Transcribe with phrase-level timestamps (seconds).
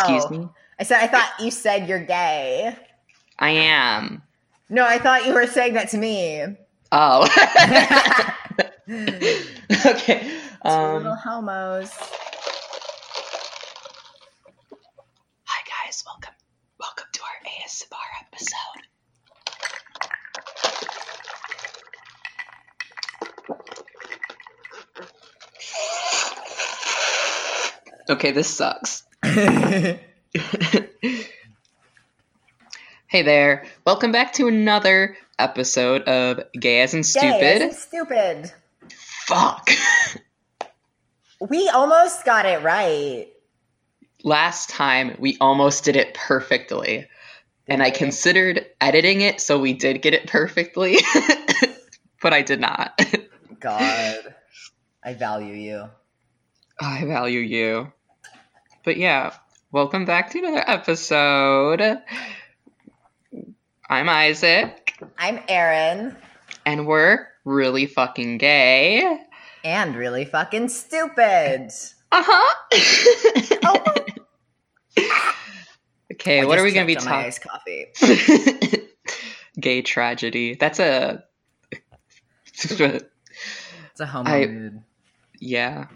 [0.00, 0.48] Excuse me?
[0.78, 2.76] I said I thought you said you're gay.
[3.38, 4.22] I am.
[4.68, 6.44] No, I thought you were saying that to me.
[6.92, 7.22] Oh.
[9.86, 10.20] okay.
[10.64, 11.90] Two little Um, homos.
[15.44, 16.34] hi guys, welcome.
[16.80, 18.82] Welcome to our ASMR episode.
[28.10, 29.04] Okay, this sucks.
[29.24, 29.98] hey
[33.08, 33.64] there.
[33.86, 37.42] Welcome back to another episode of Gay as Gay, Stupid.
[37.42, 38.52] as in stupid.
[39.26, 39.70] Fuck.
[41.40, 43.26] We almost got it right.
[44.22, 47.06] Last time we almost did it perfectly.
[47.66, 50.96] And I considered editing it so we did get it perfectly.
[52.22, 52.98] but I did not.
[53.60, 54.34] God,
[55.02, 55.90] I value you.
[56.80, 57.92] I value you.
[58.84, 59.34] But yeah,
[59.72, 61.80] welcome back to another episode.
[63.88, 66.16] I'm Isaac, I'm Erin,
[66.66, 69.18] and we're really fucking gay.
[69.64, 71.70] and really fucking stupid.
[72.12, 72.54] Uh huh.
[74.96, 75.02] Oh.
[76.12, 77.26] okay, I what are we gonna be choked my talking?
[77.26, 78.88] iced coffee.
[79.60, 80.54] Gay tragedy.
[80.54, 81.24] That's a.
[82.56, 84.82] It's a homo I- mood.
[85.40, 85.86] yeah.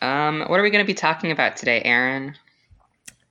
[0.00, 2.34] Um, what are we gonna be talking about today, Aaron?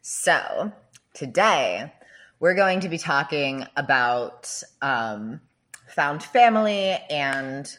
[0.02, 0.72] So
[1.14, 1.92] today
[2.40, 4.52] we're going to be talking about
[4.82, 5.42] um,
[5.88, 7.78] found family and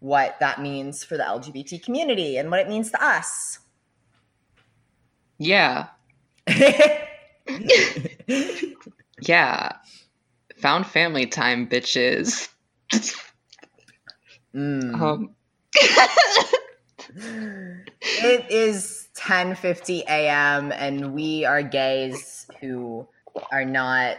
[0.00, 3.58] what that means for the LGBT community and what it means to us.
[5.38, 5.86] Yeah.
[9.20, 9.72] Yeah.
[10.58, 12.48] Found family time, bitches.
[14.54, 15.00] Mm.
[15.00, 15.30] Um,
[18.00, 20.72] It is 10:50 a.m.
[20.72, 23.08] and we are gays who
[23.50, 24.16] are not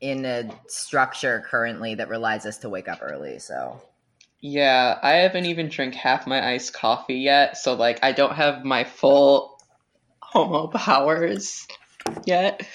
[0.00, 3.38] in a structure currently that relies us to wake up early.
[3.38, 3.80] So
[4.40, 8.64] yeah, I haven't even drank half my iced coffee yet, so like I don't have
[8.64, 9.58] my full
[10.20, 11.66] homo powers
[12.24, 12.66] yet.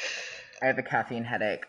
[0.62, 1.66] I have a caffeine headache.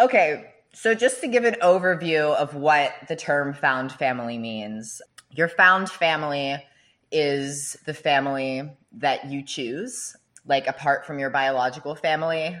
[0.00, 5.00] Okay, so just to give an overview of what the term found family means,
[5.34, 6.62] your found family
[7.10, 12.56] is the family that you choose, like apart from your biological family,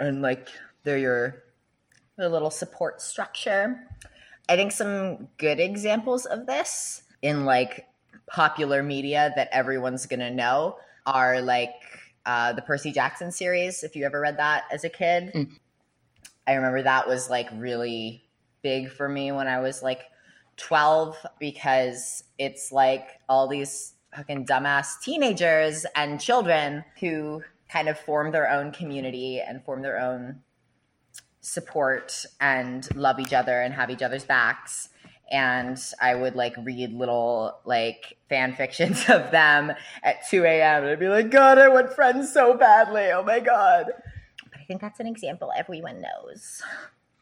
[0.00, 0.48] and like
[0.84, 1.42] they're your,
[2.18, 3.86] your little support structure.
[4.48, 7.86] I think some good examples of this in like
[8.26, 11.74] popular media that everyone's gonna know are like
[12.26, 13.82] uh, the Percy Jackson series.
[13.82, 15.58] If you ever read that as a kid, Mm.
[16.46, 18.24] I remember that was like really
[18.62, 20.00] big for me when I was like
[20.58, 28.32] 12 because it's like all these fucking dumbass teenagers and children who kind of form
[28.32, 30.40] their own community and form their own
[31.40, 34.88] support and love each other and have each other's backs
[35.30, 40.84] and I would like read little like fan fictions of them at 2 a.m.
[40.84, 43.10] and I'd be like, God, I want friends so badly.
[43.12, 43.86] Oh my God.
[44.50, 46.62] But I think that's an example everyone knows.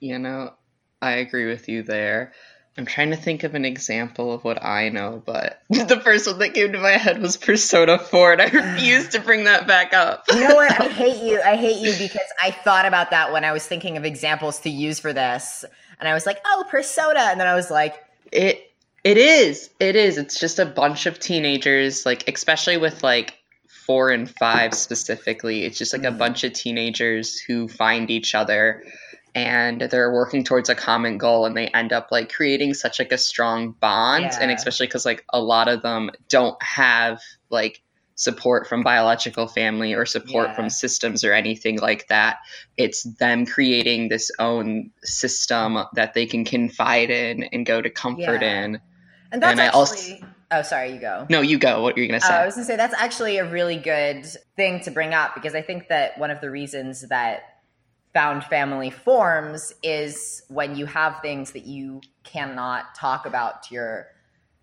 [0.00, 0.54] You know,
[1.02, 2.32] I agree with you there.
[2.78, 6.38] I'm trying to think of an example of what I know, but the first one
[6.40, 9.94] that came to my head was Persona 4, and I refuse to bring that back
[9.94, 10.24] up.
[10.30, 10.78] You know what?
[10.80, 11.40] I hate you.
[11.40, 14.70] I hate you because I thought about that when I was thinking of examples to
[14.70, 15.64] use for this.
[15.98, 17.20] And I was like, oh, Persona.
[17.20, 17.94] And then I was like,
[18.30, 18.70] It
[19.04, 19.70] it is.
[19.80, 20.18] It is.
[20.18, 23.38] It's just a bunch of teenagers, like especially with like
[23.86, 25.64] four and five specifically.
[25.64, 26.18] It's just like a Mhm.
[26.18, 28.82] bunch of teenagers who find each other
[29.36, 33.12] and they're working towards a common goal and they end up like creating such like
[33.12, 37.82] a strong bond and especially because like a lot of them don't have like
[38.14, 40.54] support from biological family or support Yeah.
[40.54, 42.38] from systems or anything like that
[42.78, 48.40] it's them creating this own system that they can confide in and go to comfort
[48.40, 48.64] Yeah.
[48.64, 48.80] in
[49.32, 49.78] and that's And I actually.
[49.78, 51.26] also- oh, sorry, you go.
[51.28, 52.94] no you go what are you gonna Uh, say I was going to say that's
[52.94, 54.24] actually a really good
[54.56, 57.40] thing to bring up because I think that one of the reasons that
[58.16, 64.06] found family forms is when you have things that you cannot talk about to your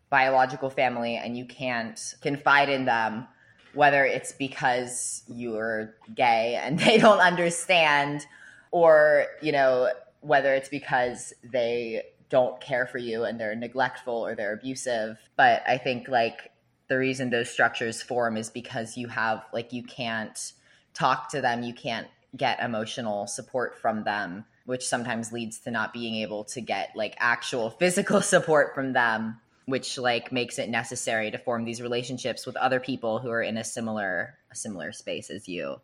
[0.10, 3.28] biological family and you can't confide in them,
[3.76, 8.26] whether it's because you're gay and they don't understand,
[8.72, 9.88] or, you know,
[10.22, 15.20] whether it's because they don't care for you and they're neglectful or they're abusive.
[15.38, 16.52] But I think like
[16.88, 20.54] the reason those structures form is because you have like you can't
[20.96, 25.94] talk to them, you can't get emotional support from them, which sometimes leads to not
[25.94, 29.40] being able to get like actual physical support from them.
[29.66, 33.56] which like makes it necessary to form these relationships with other people who are in
[33.58, 35.78] a similar a similar space as you.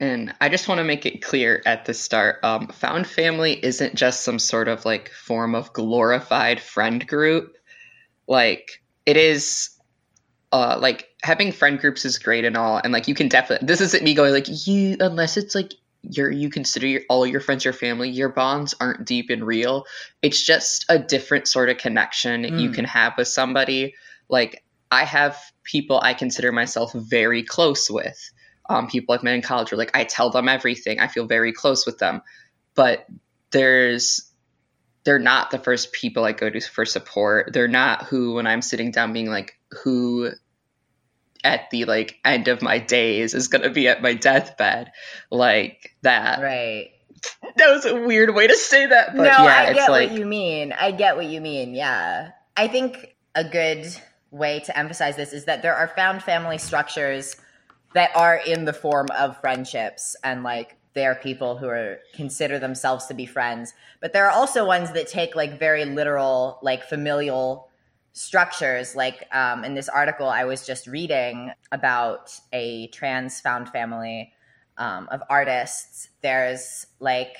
[0.00, 3.96] And I just want to make it clear at the start um, found family isn't
[3.96, 7.56] just some sort of like form of glorified friend group.
[8.28, 9.70] Like, it is,
[10.52, 12.80] uh, like, having friend groups is great and all.
[12.82, 15.72] And like, you can definitely, this isn't me going like, you, unless it's like,
[16.02, 19.84] you're, you consider your, all your friends your family, your bonds aren't deep and real.
[20.22, 22.60] It's just a different sort of connection mm.
[22.60, 23.94] you can have with somebody.
[24.28, 28.18] Like, I have people I consider myself very close with
[28.68, 31.00] um, people I've met in college where like I tell them everything.
[31.00, 32.22] I feel very close with them,
[32.74, 33.06] but
[33.50, 34.32] there's
[35.04, 37.52] they're not the first people I go to for support.
[37.52, 40.30] They're not who when I'm sitting down being like who
[41.44, 44.90] at the like end of my days is going to be at my deathbed
[45.30, 46.40] like that.
[46.40, 46.90] Right.
[47.56, 50.18] That was a weird way to say that, but no, yeah, I get like, what
[50.18, 50.72] you mean.
[50.72, 51.74] I get what you mean.
[51.74, 53.86] Yeah, I think a good
[54.30, 57.36] way to emphasize this is that there are found family structures
[57.94, 63.06] that are in the form of friendships and like they're people who are consider themselves
[63.06, 67.67] to be friends but there are also ones that take like very literal like familial
[68.18, 74.32] structures like um, in this article i was just reading about a trans found family
[74.76, 77.36] um, of artists there's like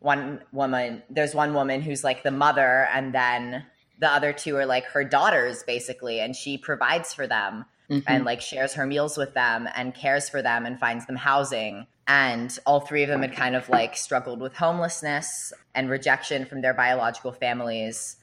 [0.00, 3.64] one woman there's one woman who's like the mother and then
[4.00, 8.00] the other two are like her daughters basically and she provides for them mm-hmm.
[8.06, 11.86] and like shares her meals with them and cares for them and finds them housing.
[12.06, 16.62] And all three of them had kind of like struggled with homelessness and rejection from
[16.62, 18.16] their biological families.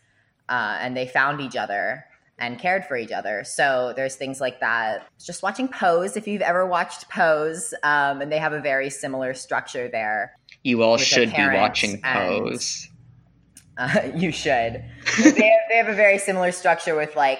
[0.50, 2.06] Uh, and they found each other
[2.38, 3.44] and cared for each other.
[3.44, 5.08] So there's things like that.
[5.24, 9.34] Just watching Pose, if you've ever watched Pose, um, and they have a very similar
[9.34, 10.36] structure there.
[10.64, 12.90] You all should be watching Pose.
[13.78, 14.84] And, uh, you should.
[15.24, 17.40] they, have, they have a very similar structure with like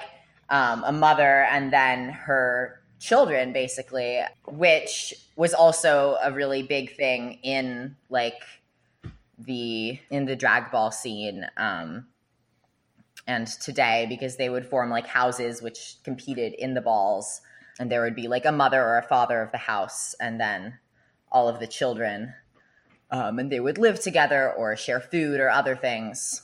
[0.50, 7.34] um, a mother and then her children basically which was also a really big thing
[7.44, 8.42] in like
[9.38, 12.08] the in the drag ball scene um
[13.28, 17.42] and today because they would form like houses which competed in the balls
[17.80, 20.78] and there would be like a mother or a father of the house and then
[21.32, 22.34] all of the children
[23.12, 26.42] um, and they would live together or share food or other things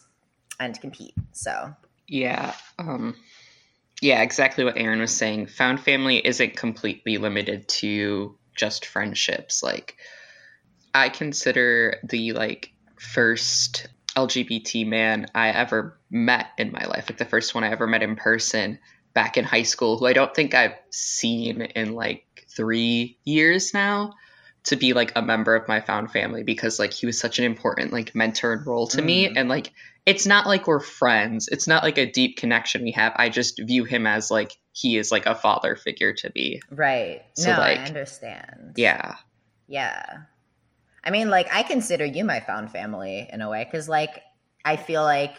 [0.60, 1.74] and compete so
[2.08, 3.16] yeah um
[4.02, 5.46] yeah, exactly what Aaron was saying.
[5.46, 9.62] Found family isn't completely limited to just friendships.
[9.62, 9.96] Like
[10.94, 17.26] I consider the like first LGBT man I ever met in my life, like the
[17.26, 18.80] first one I ever met in person
[19.14, 24.14] back in high school, who I don't think I've seen in like three years now,
[24.64, 27.46] to be like a member of my found family because like he was such an
[27.46, 29.06] important like mentor and role to mm.
[29.06, 29.28] me.
[29.36, 29.72] And like
[30.06, 31.48] it's not like we're friends.
[31.48, 33.14] It's not like a deep connection we have.
[33.16, 36.60] I just view him as like he is like a father figure to me.
[36.70, 37.22] Right.
[37.36, 38.74] So, no, like, I understand.
[38.78, 39.16] Yeah.
[39.68, 40.04] Yeah.
[41.04, 44.22] I mean, like I consider you my found family in a way because like
[44.64, 45.36] I feel like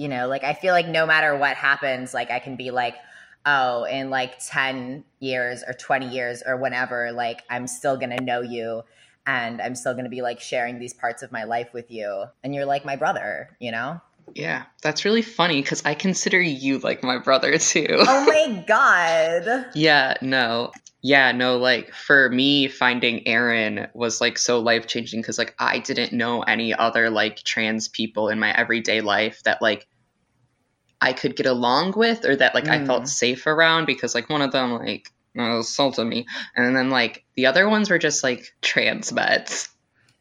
[0.00, 2.96] you know, like I feel like no matter what happens, like I can be like,
[3.44, 8.24] oh, in like 10 years or 20 years or whenever, like I'm still going to
[8.24, 8.82] know you
[9.26, 12.24] and I'm still going to be like sharing these parts of my life with you.
[12.42, 14.00] And you're like my brother, you know?
[14.34, 17.86] Yeah, that's really funny because I consider you like my brother too.
[17.90, 19.66] Oh my God.
[19.74, 20.72] yeah, no.
[21.02, 25.78] Yeah, no, like for me, finding Aaron was like so life changing because like I
[25.78, 29.86] didn't know any other like trans people in my everyday life that like
[31.00, 32.82] I could get along with or that like mm.
[32.82, 33.08] I felt mm.
[33.08, 36.26] safe around because like one of them like assaulted me.
[36.56, 39.68] And then like the other ones were just like trans vets.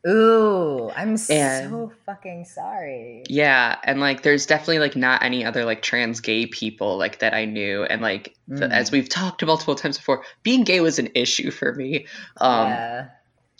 [0.07, 3.24] Ooh, I'm and, so fucking sorry.
[3.27, 7.33] Yeah, and like there's definitely like not any other like trans gay people like that
[7.33, 8.59] I knew and like mm.
[8.59, 12.07] the, as we've talked multiple times before, being gay was an issue for me.
[12.38, 13.07] Um yeah.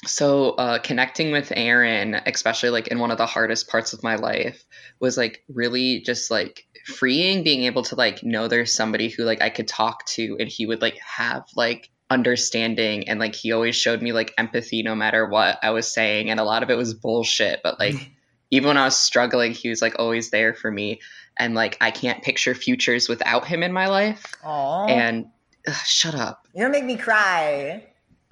[0.06, 4.16] So uh connecting with Aaron, especially like in one of the hardest parts of my
[4.16, 4.64] life
[5.02, 9.42] was like really just like freeing being able to like know there's somebody who like
[9.42, 13.76] I could talk to and he would like have like understanding and like he always
[13.76, 16.78] showed me like empathy no matter what I was saying and a lot of it
[16.78, 18.12] was bullshit but like
[18.52, 21.00] even when I was struggling he was like always there for me
[21.40, 24.36] and like I can't picture futures without him in my life.
[24.44, 24.90] Aww.
[24.90, 25.28] And
[25.68, 26.46] ugh, shut up.
[26.54, 27.86] You don't make me cry.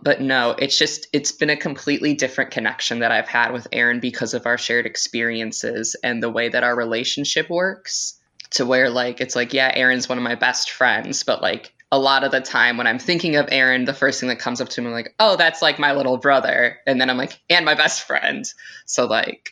[0.03, 3.99] But no, it's just it's been a completely different connection that I've had with Aaron
[3.99, 8.19] because of our shared experiences and the way that our relationship works
[8.51, 11.99] to where like it's like yeah aaron's one of my best friends but like a
[11.99, 14.69] lot of the time when i'm thinking of aaron the first thing that comes up
[14.69, 17.65] to me I'm like oh that's like my little brother and then i'm like and
[17.65, 18.45] my best friend
[18.85, 19.51] so like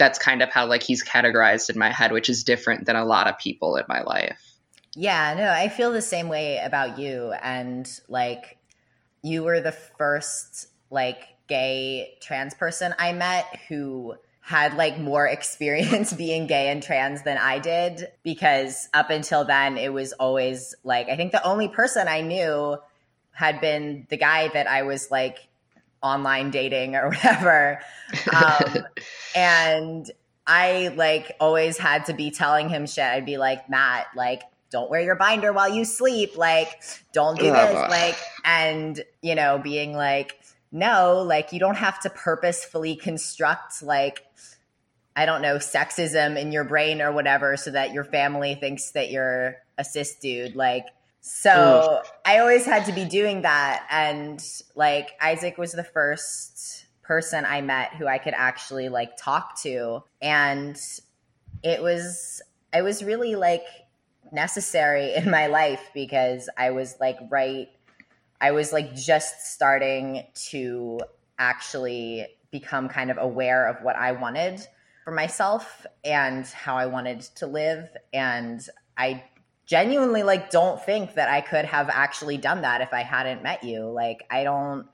[0.00, 3.04] that's kind of how like he's categorized in my head, which is different than a
[3.04, 4.40] lot of people in my life.
[4.96, 7.32] Yeah, no, I feel the same way about you.
[7.42, 8.56] And like,
[9.22, 14.14] you were the first like gay trans person I met who
[14.50, 19.78] had like more experience being gay and trans than I did because up until then
[19.78, 22.76] it was always like I think the only person I knew
[23.30, 25.38] had been the guy that I was like
[26.02, 27.78] online dating or whatever.
[28.34, 28.86] Um,
[29.36, 30.10] and
[30.48, 33.04] I like always had to be telling him shit.
[33.04, 34.42] I'd be like, Matt, like,
[34.72, 36.36] don't wear your binder while you sleep.
[36.36, 37.74] Like, don't do this.
[37.88, 40.39] Like, and, you know, being like,
[40.72, 44.24] no, like, you don't have to purposefully construct, like,
[45.16, 49.10] I don't know, sexism in your brain or whatever so that your family thinks that
[49.10, 50.54] you're a cis dude.
[50.54, 50.86] Like,
[51.20, 53.86] so I always had to be doing that.
[53.90, 54.42] And
[54.74, 60.02] like Isaac was the first person I met who I could actually like talk to.
[60.22, 60.80] And
[61.62, 62.40] it was,
[62.72, 63.64] it was really like
[64.32, 67.68] necessary in my life because I was like right,
[68.40, 71.00] I was like just starting to
[71.38, 74.66] actually become kind of aware of what I wanted
[75.04, 77.88] for myself and how I wanted to live.
[78.12, 78.66] And
[78.96, 79.24] I
[79.66, 83.62] genuinely like don't think that I could have actually done that if I hadn't met
[83.62, 83.84] you.
[83.90, 84.86] Like I don't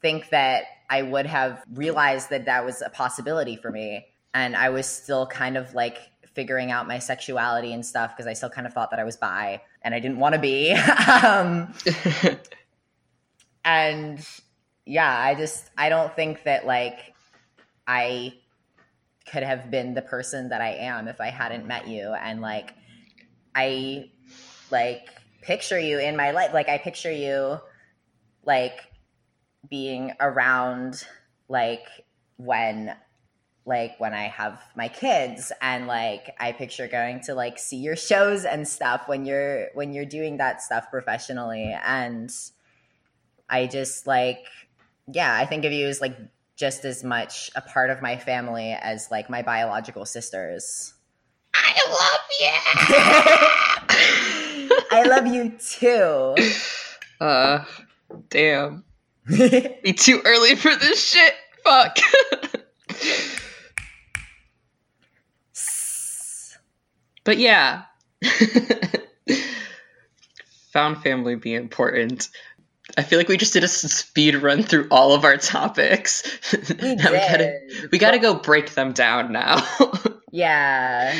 [0.00, 4.68] think that I would have realized that that was a possibility for me and I
[4.70, 5.98] was still kind of like
[6.34, 9.16] figuring out my sexuality and stuff because I still kind of thought that I was
[9.16, 10.72] bi and I didn't want to be.
[11.22, 11.72] um,
[13.64, 14.26] and
[14.86, 17.14] yeah, I just I don't think that like
[17.86, 18.34] I
[19.30, 22.12] could have been the person that I am if I hadn't met you.
[22.12, 22.74] And like
[23.54, 24.10] I
[24.70, 25.08] like
[25.42, 26.52] picture you in my life.
[26.52, 27.58] Like I picture you
[28.44, 28.78] like
[29.70, 31.02] being around
[31.48, 31.86] like
[32.36, 32.94] when
[33.66, 35.52] like when I have my kids.
[35.62, 39.94] And like I picture going to like see your shows and stuff when you're when
[39.94, 41.74] you're doing that stuff professionally.
[41.84, 42.30] And
[43.54, 44.44] I just like
[45.12, 46.16] yeah, I think of you as like
[46.56, 50.92] just as much a part of my family as like my biological sisters.
[51.54, 52.48] I love you.
[54.98, 56.34] I love you too.
[57.20, 57.64] Uh,
[58.28, 58.82] damn.
[59.28, 61.34] Be too early for this shit.
[61.62, 61.98] Fuck.
[67.24, 67.82] but yeah.
[70.72, 72.30] Found family be important.
[72.96, 76.22] I feel like we just did a speed run through all of our topics.
[76.82, 77.60] We, we gotta
[77.92, 79.66] we gotta go break them down now.
[80.30, 81.18] yeah.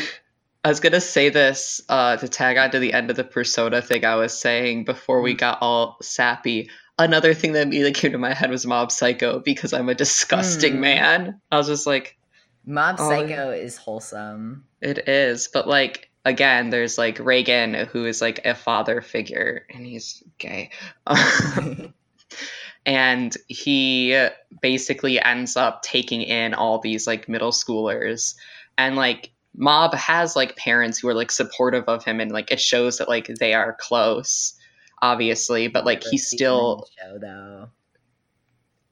[0.64, 3.82] I was gonna say this uh, to tag on to the end of the persona
[3.82, 5.38] thing I was saying before we mm.
[5.38, 6.70] got all sappy.
[6.98, 10.74] Another thing that immediately came to my head was Mob Psycho because I'm a disgusting
[10.74, 10.80] mm.
[10.80, 11.40] man.
[11.50, 12.16] I was just like,
[12.64, 14.64] Mob oh, Psycho is wholesome.
[14.80, 19.86] It is, but like again, there's like Reigen, who is like a father figure and
[19.86, 20.70] he's gay.
[22.86, 24.28] and he
[24.60, 28.34] basically ends up taking in all these like middle schoolers
[28.76, 32.60] and like Mob has like parents who are like supportive of him and like it
[32.60, 34.54] shows that like they are close,
[35.00, 37.68] obviously, but like he's still show though.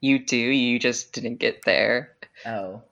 [0.00, 2.12] You do, you just didn't get there.
[2.46, 2.82] Oh.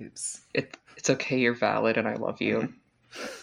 [0.00, 0.40] Oops.
[0.52, 2.72] It, it's okay, you're valid and I love you.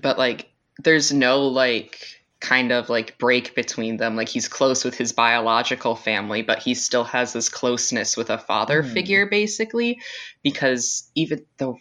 [0.00, 1.98] But like there's no like
[2.42, 4.16] kind of like break between them.
[4.16, 8.38] Like he's close with his biological family, but he still has this closeness with a
[8.38, 8.92] father mm.
[8.92, 10.00] figure, basically,
[10.42, 11.78] because even though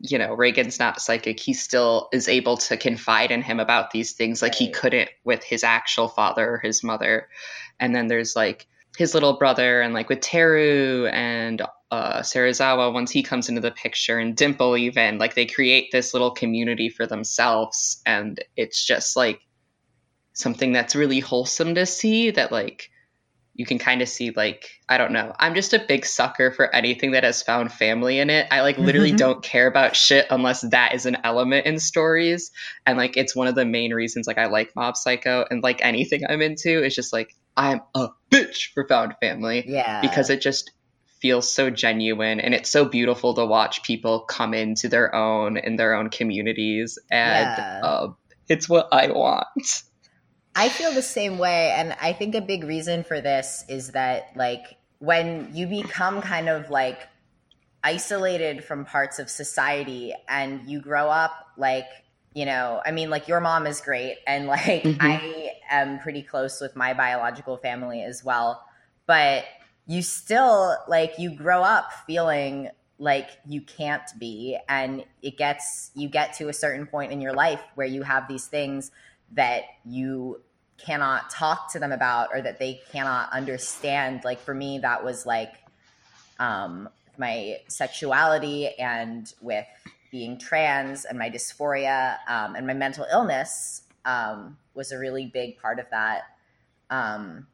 [0.00, 4.12] you know Reigen's not psychic, he still is able to confide in him about these
[4.12, 7.28] things like he couldn't with his actual father or his mother.
[7.80, 8.66] And then there's like
[8.96, 13.70] his little brother and like with Teru and uh, Serizawa once he comes into the
[13.70, 19.14] picture and Dimple even like they create this little community for themselves and it's just
[19.14, 19.42] like
[20.32, 22.88] something that's really wholesome to see that like
[23.52, 25.34] you can kind of see like I don't know.
[25.38, 28.46] I'm just a big sucker for anything that has found family in it.
[28.50, 29.16] I like literally mm-hmm.
[29.16, 32.52] don't care about shit unless that is an element in stories.
[32.86, 35.84] And like it's one of the main reasons like I like Mob Psycho and like
[35.84, 39.64] anything I'm into is just like I'm a bitch for found family.
[39.68, 40.00] Yeah.
[40.00, 40.70] Because it just
[41.22, 45.76] feels so genuine and it's so beautiful to watch people come into their own in
[45.76, 47.80] their own communities and yeah.
[47.82, 48.08] uh,
[48.48, 49.84] it's what I want.
[50.54, 51.70] I feel the same way.
[51.70, 54.64] And I think a big reason for this is that, like,
[54.98, 57.08] when you become kind of like
[57.82, 61.86] isolated from parts of society and you grow up, like,
[62.34, 64.18] you know, I mean, like, your mom is great.
[64.26, 65.00] And, like, mm-hmm.
[65.00, 68.62] I am pretty close with my biological family as well.
[69.06, 69.44] But
[69.86, 76.08] you still, like, you grow up feeling like you can't be and it gets you
[76.08, 78.92] get to a certain point in your life where you have these things
[79.32, 80.40] that you
[80.78, 84.20] cannot talk to them about or that they cannot understand.
[84.24, 85.52] Like for me that was like
[86.38, 89.66] um my sexuality and with
[90.10, 95.58] being trans and my dysphoria um, and my mental illness um, was a really big
[95.58, 96.22] part of that.
[96.90, 97.46] Um,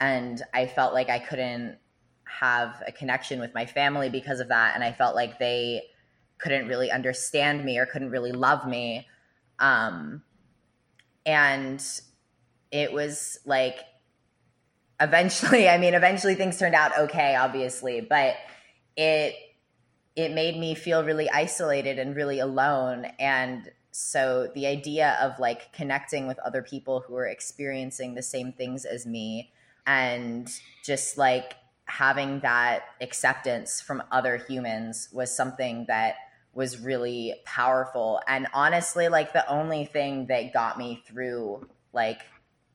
[0.00, 1.76] and i felt like i couldn't
[2.24, 4.74] have a connection with my family because of that.
[4.74, 5.82] And i felt like they
[6.38, 9.08] couldn't really understand me or couldn't really love me.
[9.58, 10.22] Um,
[11.26, 11.84] and
[12.70, 13.78] it was like
[15.00, 18.34] eventually i mean eventually things turned out okay obviously but
[18.96, 19.34] it
[20.18, 23.06] it made me feel really isolated and really alone.
[23.20, 28.52] And so the idea of like connecting with other people who are experiencing the same
[28.52, 29.52] things as me
[29.88, 30.48] and
[30.84, 31.54] just like
[31.86, 36.16] having that acceptance from other humans was something that
[36.52, 38.20] was really powerful.
[38.28, 42.20] And honestly like the only thing that got me through like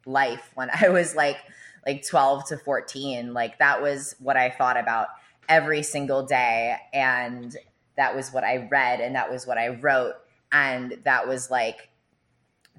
[0.06, 1.38] life when i was like
[1.86, 5.08] like 12 to 14 like that was what i thought about
[5.48, 6.76] every single day.
[6.94, 7.56] And
[7.96, 10.16] that was what i read and that was what i wrote.
[10.52, 11.90] And that was like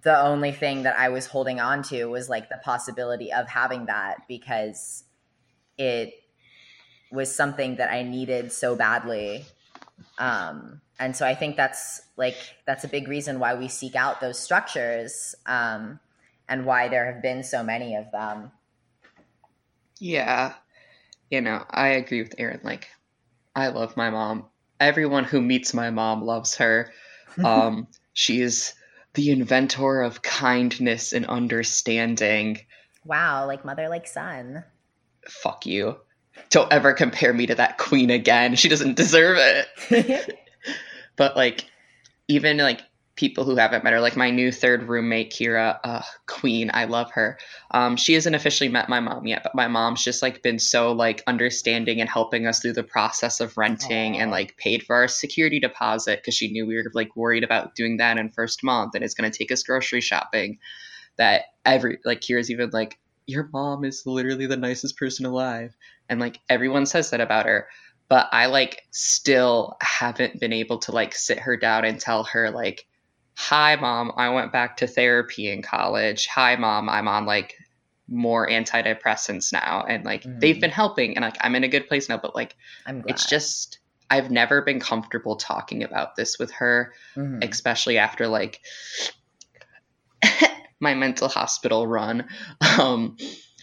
[0.04, 3.86] the only thing that i was holding on to was like the possibility of having
[3.86, 5.04] that because
[5.78, 6.14] it
[7.10, 9.44] was something that I needed so badly.
[10.18, 14.20] Um, and so I think that's like that's a big reason why we seek out
[14.20, 16.00] those structures um,
[16.48, 18.50] and why there have been so many of them.
[20.00, 20.54] Yeah,
[21.30, 22.60] you know, I agree with Erin.
[22.62, 22.88] Like,
[23.54, 24.46] I love my mom.
[24.80, 26.92] Everyone who meets my mom loves her.
[27.44, 28.74] Um, she is
[29.14, 32.60] the inventor of kindness and understanding.
[33.04, 34.64] Wow, like mother, like son.
[35.28, 35.96] Fuck you
[36.50, 38.56] don't ever compare me to that queen again.
[38.56, 40.38] She doesn't deserve it.
[41.16, 41.64] but like,
[42.28, 42.80] even like
[43.16, 47.10] people who haven't met her, like my new third roommate, Kira, uh, queen, I love
[47.12, 47.38] her.
[47.70, 50.92] Um, she hasn't officially met my mom yet, but my mom's just like been so
[50.92, 54.18] like understanding and helping us through the process of renting Aww.
[54.18, 57.74] and like paid for our security deposit because she knew we were like worried about
[57.74, 60.58] doing that in first month and it's going to take us grocery shopping.
[61.16, 65.74] That every like Kira's even like your mom is literally the nicest person alive
[66.08, 67.68] and like everyone says that about her
[68.08, 72.50] but i like still haven't been able to like sit her down and tell her
[72.50, 72.86] like
[73.36, 77.54] hi mom i went back to therapy in college hi mom i'm on like
[78.08, 80.40] more antidepressants now and like mm.
[80.40, 82.54] they've been helping and like i'm in a good place now but like
[82.86, 83.02] I'm.
[83.06, 83.78] it's just
[84.10, 87.38] i've never been comfortable talking about this with her mm-hmm.
[87.42, 88.60] especially after like
[90.80, 92.28] my mental hospital run
[92.78, 93.16] um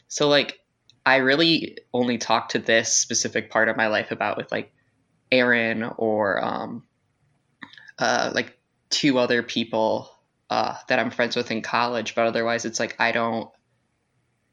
[0.08, 0.60] so like
[1.06, 4.74] I really only talk to this specific part of my life about with like
[5.32, 6.84] aaron or um,
[7.98, 8.58] uh, like
[8.92, 10.12] two other people
[10.50, 13.50] uh, that I'm friends with in college, but otherwise it's like I don't,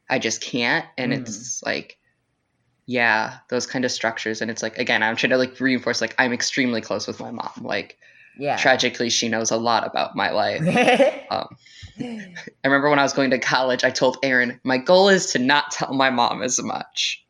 [0.09, 1.19] I just can't, and mm.
[1.19, 1.97] it's like,
[2.85, 6.15] yeah, those kind of structures, and it's like again, I'm trying to like reinforce like
[6.17, 7.97] I'm extremely close with my mom, like
[8.37, 8.55] yeah.
[8.55, 11.15] tragically she knows a lot about my life.
[11.31, 11.57] Um,
[12.01, 15.39] i remember when i was going to college i told Aaron, my goal is to
[15.39, 17.23] not tell my mom as much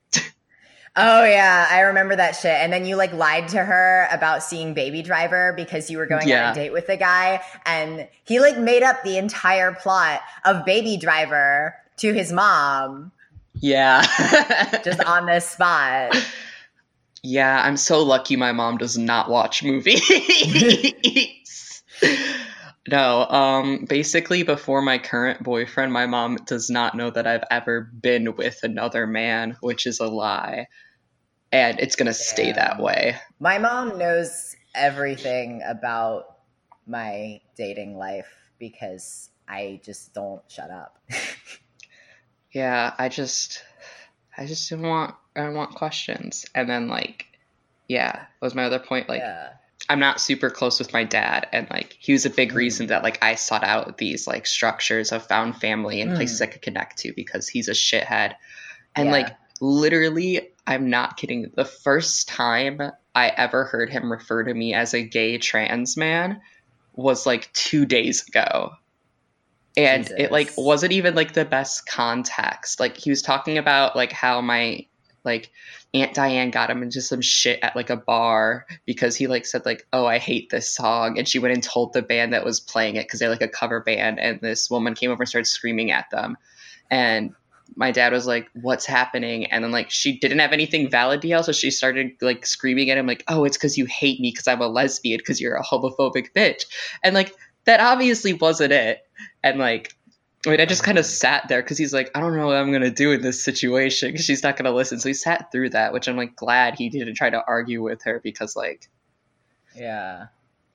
[1.01, 2.51] Oh yeah, I remember that shit.
[2.51, 6.27] And then you like lied to her about seeing Baby Driver because you were going
[6.27, 6.47] yeah.
[6.47, 10.65] on a date with a guy, and he like made up the entire plot of
[10.65, 13.13] Baby Driver to his mom.
[13.55, 14.01] Yeah,
[14.83, 16.17] just on this spot.
[17.23, 20.01] Yeah, I'm so lucky my mom does not watch movies.
[22.89, 27.89] no, um basically before my current boyfriend, my mom does not know that I've ever
[28.01, 30.67] been with another man, which is a lie.
[31.51, 33.15] And it's going to stay that way.
[33.39, 36.37] My mom knows everything about
[36.85, 38.27] my dating life
[38.59, 40.99] because I just don't shut up.
[42.51, 43.63] yeah, I just
[44.37, 46.45] I just didn't want I want questions.
[46.53, 47.25] And then like,
[47.87, 49.09] yeah, was my other point.
[49.09, 49.49] Like, yeah.
[49.87, 52.55] I'm not super close with my dad, and like he was a big mm.
[52.55, 56.15] reason that like I sought out these like structures of found family and mm.
[56.15, 58.35] places I could connect to because he's a shithead.
[58.95, 59.11] And yeah.
[59.11, 61.51] like literally, I'm not kidding.
[61.55, 62.79] The first time
[63.15, 66.41] I ever heard him refer to me as a gay trans man
[66.93, 68.73] was like two days ago
[69.75, 70.19] and Jesus.
[70.19, 74.41] it like wasn't even like the best context like he was talking about like how
[74.41, 74.85] my
[75.23, 75.51] like
[75.93, 79.65] Aunt Diane got him into some shit at like a bar because he like said
[79.65, 82.59] like, "Oh, I hate this song," and she went and told the band that was
[82.59, 85.47] playing it because they're like a cover band, and this woman came over and started
[85.47, 86.37] screaming at them,
[86.89, 87.33] and
[87.75, 91.27] my dad was like, "What's happening?" And then like she didn't have anything valid to
[91.27, 94.31] yell, so she started like screaming at him like, "Oh, it's because you hate me
[94.31, 96.65] because I'm a lesbian because you're a homophobic bitch,"
[97.03, 97.33] and like
[97.65, 98.99] that obviously wasn't it.
[99.43, 99.95] And like,
[100.45, 102.55] I mean, I just kind of sat there because he's like, I don't know what
[102.55, 104.99] I'm gonna do in this situation because she's not gonna listen.
[104.99, 108.03] So he sat through that, which I'm like glad he didn't try to argue with
[108.03, 108.89] her because like,
[109.75, 110.27] Yeah.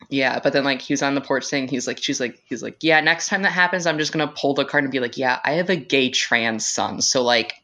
[0.09, 0.39] Yeah.
[0.41, 2.79] But then like he was on the porch saying he's like, she's like, he's like,
[2.83, 3.01] yeah.
[3.01, 5.53] Next time that happens, I'm just gonna pull the card and be like, yeah, I
[5.53, 7.55] have a gay trans son, so like,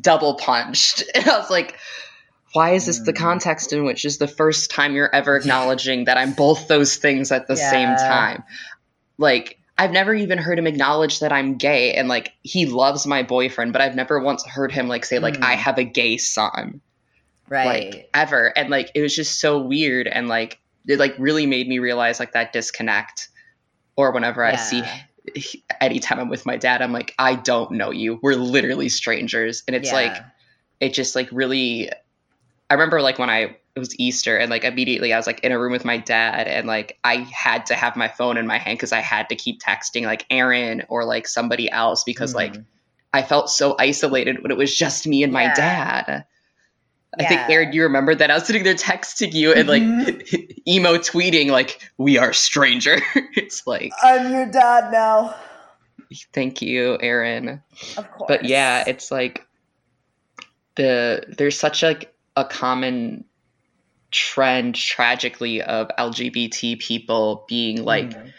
[0.00, 1.02] double punched.
[1.14, 1.76] And I was like.
[2.52, 3.16] Why is this the Mm.
[3.18, 7.30] context in which is the first time you're ever acknowledging that I'm both those things
[7.30, 8.44] at the same time?
[9.18, 13.24] Like, I've never even heard him acknowledge that I'm gay and like he loves my
[13.24, 15.42] boyfriend, but I've never once heard him like say like Mm.
[15.44, 16.80] I have a gay son
[17.46, 17.92] Right.
[17.92, 21.68] like ever and like it was just so weird and like it like really made
[21.68, 23.28] me realize like that disconnect
[23.96, 25.00] or whenever I see Yeah.
[25.80, 28.18] anytime I'm with my dad I'm like I don't know you.
[28.22, 29.94] We're literally strangers and it's Yeah.
[29.94, 30.24] like
[30.80, 31.90] it just like really
[32.70, 35.52] I remember like when I it was Easter and like immediately I was like in
[35.52, 38.58] a room with my dad and like I had to have my phone in my
[38.58, 42.54] hand because I had to keep texting like Aaron or like somebody else because like
[42.54, 42.64] Mhm.
[43.12, 45.52] I felt so isolated when it was just me and my
[47.18, 47.24] Yeah.
[47.24, 47.40] I think.
[47.50, 50.58] Aaron, you remember that I was sitting there texting you and like Mhm.
[50.68, 53.00] emo tweeting like we are strangers.
[53.34, 55.34] It's like I'm your dad now.
[56.32, 57.62] thank you, Aaron.
[57.96, 58.28] Of course.
[58.28, 59.46] but yeah it's like
[60.76, 63.24] the there's such like a common
[64.10, 68.32] trend tragically of lgbt people being like Mhm.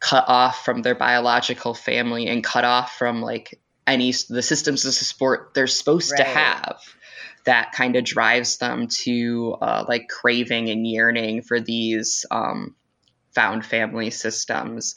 [0.00, 4.92] cut off from their biological family and cut off from like any the systems of
[4.94, 6.80] support they're supposed to have
[7.44, 12.74] that kind of drives them to uh, like craving and yearning for these um,
[13.34, 14.94] found family systems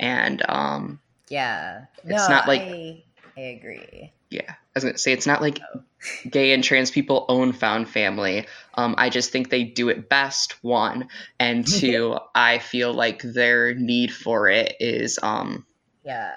[0.00, 1.84] and um, yeah.
[1.98, 3.04] it's no, not like- I,
[3.36, 4.12] I agree.
[4.30, 5.58] yeah i was gonna say it's not like
[6.30, 10.62] gay and trans people own found family um, i just think they do it best
[10.62, 11.08] one
[11.40, 15.66] and two i feel like their need for it is um,
[16.04, 16.36] Yeah.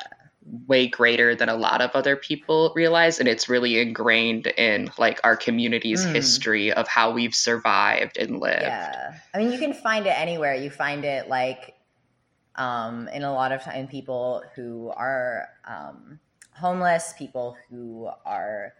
[0.67, 5.19] Way greater than a lot of other people realize and it's really ingrained in like
[5.23, 6.13] our community's Mm.
[6.13, 9.13] history of how we've survived and lived Yeah.
[9.33, 10.55] I mean, you can find it anywhere.
[10.55, 11.75] You find it like
[12.55, 16.19] um, in a lot of time people who are um,
[16.53, 18.73] homeless, people who are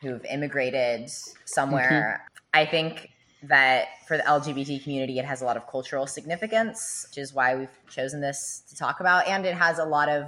[0.00, 1.10] who've immigrated
[1.46, 2.26] somewhere.
[2.52, 3.10] I think
[3.44, 7.56] that for the LGBT community, it has a lot of cultural significance, which is why
[7.56, 10.24] we've chosen this to talk about, and it has a lot of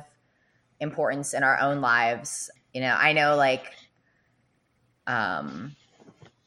[0.80, 2.50] importance in our own lives.
[2.72, 3.72] You know, I know like
[5.06, 5.74] um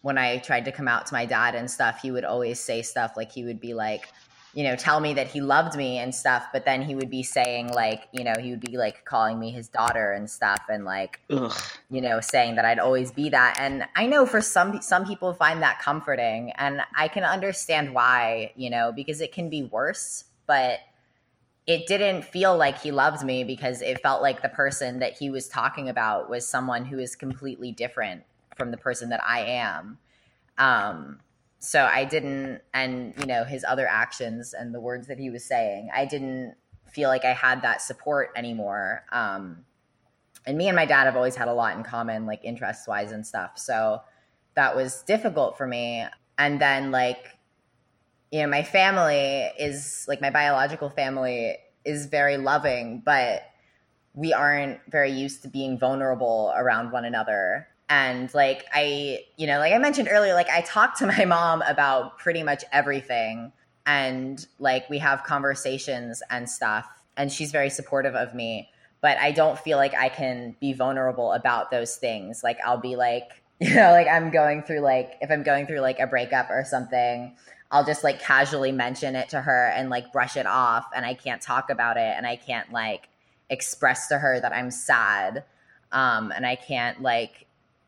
[0.01, 2.81] when I tried to come out to my dad and stuff, he would always say
[2.81, 4.07] stuff like he would be like,
[4.53, 7.21] you know, tell me that he loved me and stuff, but then he would be
[7.21, 10.85] saying like, you know, he would be like calling me his daughter and stuff and
[10.85, 11.53] like, Ugh.
[11.89, 13.57] you know, saying that I'd always be that.
[13.59, 18.53] And I know for some some people find that comforting and I can understand why,
[18.55, 20.79] you know, because it can be worse, but
[21.69, 25.29] it didn't feel like he loved me because it felt like the person that he
[25.29, 28.23] was talking about was someone who is completely different
[28.57, 29.99] from the person that I am.
[30.57, 31.19] Um,
[31.59, 35.45] so I didn't, and you know, his other actions and the words that he was
[35.45, 36.55] saying, I didn't
[36.91, 39.03] feel like I had that support anymore.
[39.11, 39.63] Um,
[40.47, 43.11] and me and my dad have always had a lot in common, like interests wise
[43.11, 43.59] and stuff.
[43.59, 44.01] So
[44.55, 46.03] that was difficult for me.
[46.39, 47.37] And then, like,
[48.31, 53.43] you know, my family is like my biological family is very loving, but
[54.13, 57.67] we aren't very used to being vulnerable around one another.
[57.89, 61.63] And like I, you know, like I mentioned earlier, like I talk to my mom
[61.63, 63.51] about pretty much everything
[63.85, 66.87] and like we have conversations and stuff
[67.17, 68.69] and she's very supportive of me,
[69.01, 72.43] but I don't feel like I can be vulnerable about those things.
[72.43, 75.81] Like I'll be like, you know, like I'm going through like if I'm going through
[75.81, 77.35] like a breakup or something,
[77.71, 81.13] I'll just like casually mention it to her and like brush it off and I
[81.13, 83.09] can't talk about it and I can't like
[83.49, 85.43] express to her that I'm sad.
[85.91, 87.45] Um and I can't like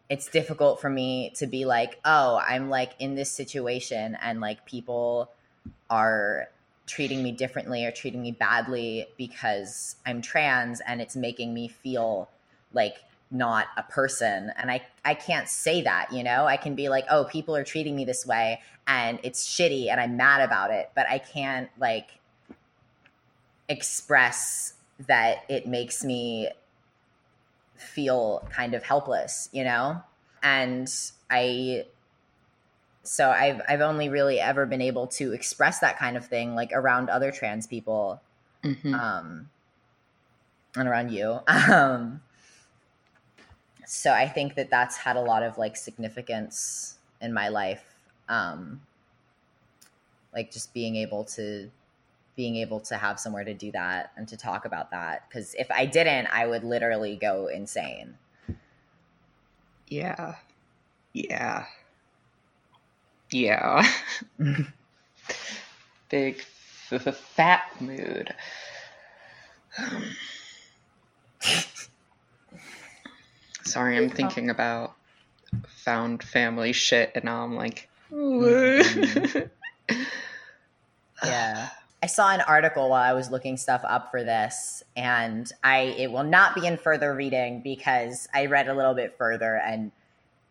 [0.09, 4.65] it's difficult for me to be like, "Oh, I'm like in this situation and like
[4.65, 5.31] people
[5.89, 6.49] are
[6.85, 12.27] treating me differently or treating me badly because I'm trans and it's making me feel
[12.73, 12.97] like
[13.31, 16.45] not a person and I I can't say that, you know?
[16.45, 19.99] I can be like, "Oh, people are treating me this way and it's shitty and
[20.01, 22.19] I'm mad about it," but I can't like
[23.69, 24.73] express
[25.07, 26.49] that it makes me
[27.75, 30.01] feel kind of helpless, you know?
[30.43, 30.91] And
[31.29, 31.85] I
[33.03, 36.71] so I've I've only really ever been able to express that kind of thing like
[36.73, 38.21] around other trans people
[38.63, 38.93] Mhm.
[38.93, 39.49] um
[40.75, 41.39] and around you.
[41.47, 42.21] Um
[43.93, 47.83] so I think that that's had a lot of like significance in my life.
[48.29, 48.83] Um,
[50.33, 51.69] like just being able to
[52.37, 55.69] being able to have somewhere to do that and to talk about that because if
[55.69, 58.17] I didn't, I would literally go insane.
[59.89, 60.35] Yeah.
[61.13, 61.65] Yeah.
[63.31, 63.83] Yeah.
[66.09, 68.33] Big f- f- fat mood.
[73.71, 74.93] Sorry, I'm thinking about
[75.67, 77.87] found family shit, and now I'm like,
[81.23, 81.69] yeah.
[82.03, 86.11] I saw an article while I was looking stuff up for this, and I it
[86.11, 89.91] will not be in further reading because I read a little bit further and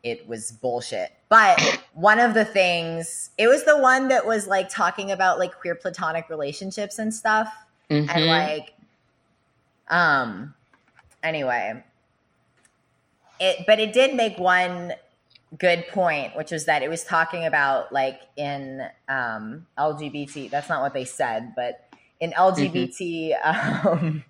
[0.03, 1.13] it was bullshit.
[1.29, 1.61] But
[1.93, 5.75] one of the things, it was the one that was like talking about like queer
[5.75, 7.53] platonic relationships and stuff,
[7.91, 8.09] Mhm.
[8.15, 8.73] and like,
[9.89, 10.55] um,
[11.25, 11.83] anyway,
[13.41, 14.93] it but it did make one
[15.59, 20.51] good point, which was that it was talking about like in um, LGBT.
[20.51, 24.25] That's not what they said, but in LGBT um,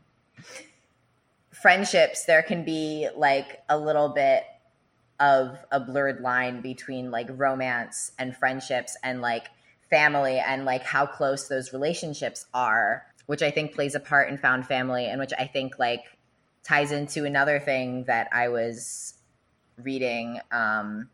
[1.51, 4.45] friendships, there can be like a little bit
[5.19, 9.49] of a blurred line between like romance and friendships and like
[9.91, 14.39] family and like how close those relationships are, which I think plays a part in
[14.39, 16.05] found family and which I think like
[16.71, 19.15] ties into another thing that I was
[19.77, 21.09] reading um,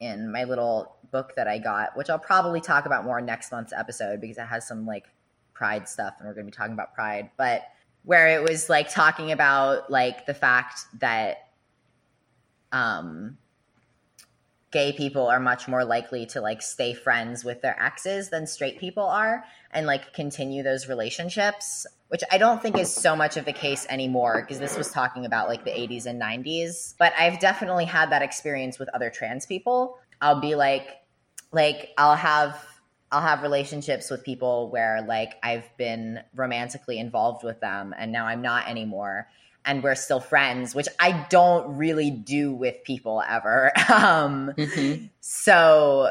[0.00, 3.72] in my little book that I got, which I'll probably talk about more next month's
[3.72, 5.04] episode because it has some like
[5.54, 7.30] pride stuff and we're going to be talking about pride.
[7.36, 7.62] But
[8.02, 11.48] where it was like talking about like the fact that
[12.72, 13.38] um,
[14.72, 18.80] gay people are much more likely to like stay friends with their exes than straight
[18.80, 23.44] people are and like continue those relationships which I don't think is so much of
[23.44, 26.94] the case anymore because this was talking about like the 80s and 90s.
[26.98, 29.96] But I've definitely had that experience with other trans people.
[30.20, 30.88] I'll be like,
[31.52, 32.66] like I'll have
[33.12, 38.26] I'll have relationships with people where like I've been romantically involved with them and now
[38.26, 39.28] I'm not anymore
[39.64, 43.70] and we're still friends, which I don't really do with people ever.
[43.88, 45.10] um Mhm.
[45.20, 46.10] so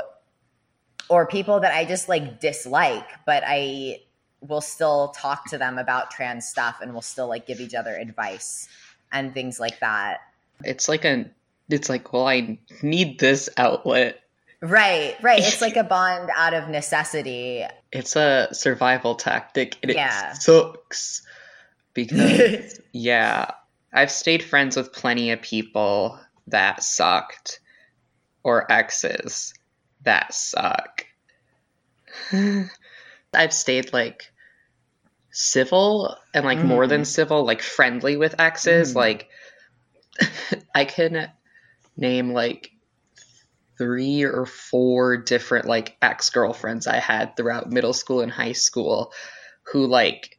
[1.09, 3.99] or people that I just like dislike, but I
[4.41, 7.95] will still talk to them about trans stuff and we'll still like give each other
[7.95, 8.67] advice
[9.11, 10.19] and things like that.
[10.63, 11.25] It's like a.
[11.69, 14.21] It's like, well, I need this outlet.
[14.61, 15.39] Right, right.
[15.39, 17.63] It's like a bond out of necessity.
[17.91, 20.31] It's a survival tactic, and Yeah.
[20.31, 21.21] it sucks
[21.93, 23.51] because yeah,
[23.93, 27.59] I've stayed friends with plenty of people that sucked,
[28.43, 29.53] or exes
[30.03, 31.05] that suck.
[33.33, 34.31] I've stayed like
[35.31, 38.93] civil and like more than civil, like friendly with exes.
[38.93, 38.95] Mhm.
[38.95, 39.29] Like
[40.75, 41.31] I can
[41.95, 42.71] name like
[43.77, 49.13] three or four different like ex girlfriends I had throughout middle school and high school
[49.71, 50.37] who like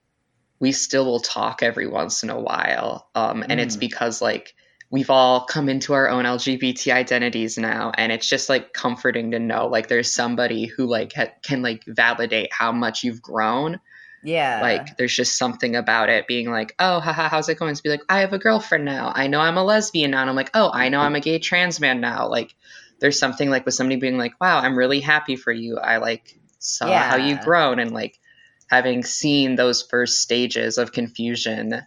[0.59, 3.09] we still will talk every once in a while.
[3.15, 3.81] Um, and it's Mm.
[3.81, 4.55] because like
[4.91, 9.39] we've all come into our own LGBT identities now, and it's just like comforting to
[9.39, 13.81] know like there's somebody who like ha- can like validate how much you've grown.
[14.23, 14.61] Yeah.
[14.61, 17.75] Like there's just something about it being like, oh, haha, how's it going?
[17.75, 19.13] To be like, I have a girlfriend now.
[19.15, 20.21] I know I'm a lesbian now.
[20.21, 22.29] And I'm like, oh, I know I'm a gay trans man now.
[22.29, 22.55] Like
[22.99, 25.79] there's something like with somebody being like, wow, I'm really happy for you.
[25.79, 28.19] I like saw how you've grown and like
[28.67, 31.83] having seen those first stages of confusion.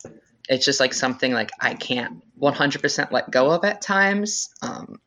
[0.49, 4.49] It's just like something like I can't 100% let go of at times.
[4.61, 4.99] Um,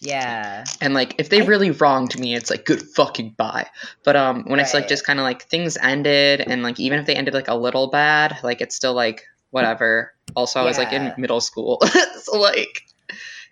[0.00, 0.64] yeah.
[0.80, 3.66] and like if they really wronged me, it's like good fucking bye.
[4.04, 7.06] But um when it's like just kind of like things ended and like even if
[7.06, 10.14] they ended like a little bad, like it's still like whatever.
[10.34, 11.82] Also I was like in middle school.
[12.22, 12.82] so like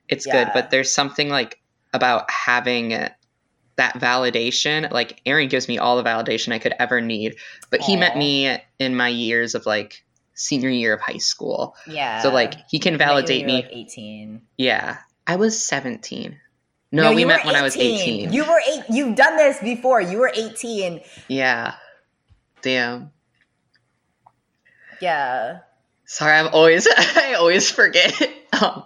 [0.08, 1.60] it's good, but there's something like
[1.92, 4.90] about having that validation.
[4.90, 7.36] Like Aaron gives me all the validation I could ever need,
[7.70, 10.04] but he met me in my years of like
[10.38, 11.76] senior year of high school.
[11.86, 12.20] Yeah.
[12.20, 13.52] So like he can I you when validate me.
[13.56, 14.42] like 18.
[14.56, 14.98] Yeah.
[15.26, 16.38] I was 17.
[16.90, 18.32] No, we met when I was 18.
[18.32, 18.84] You were eight.
[18.88, 20.00] You've done this before.
[20.00, 21.02] You were 18.
[21.28, 21.74] Yeah.
[22.62, 23.10] Damn.
[25.00, 25.58] Yeah.
[26.06, 28.14] Sorry, I'm always I always forget.
[28.60, 28.84] um,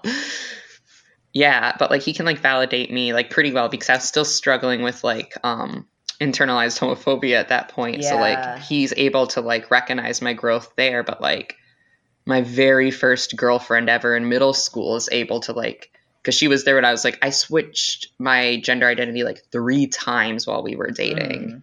[1.32, 4.24] yeah, but like he can like validate me like pretty well because I was still
[4.24, 5.86] struggling with like um
[6.22, 8.04] internalized homophobia at that point.
[8.04, 11.56] So like he's able to like recognize my growth there, but like
[12.26, 15.90] my very first girlfriend ever in middle school is able to like
[16.22, 19.86] because she was there when I was like I switched my gender identity like three
[19.88, 21.42] times while we were dating.
[21.48, 21.62] Mm.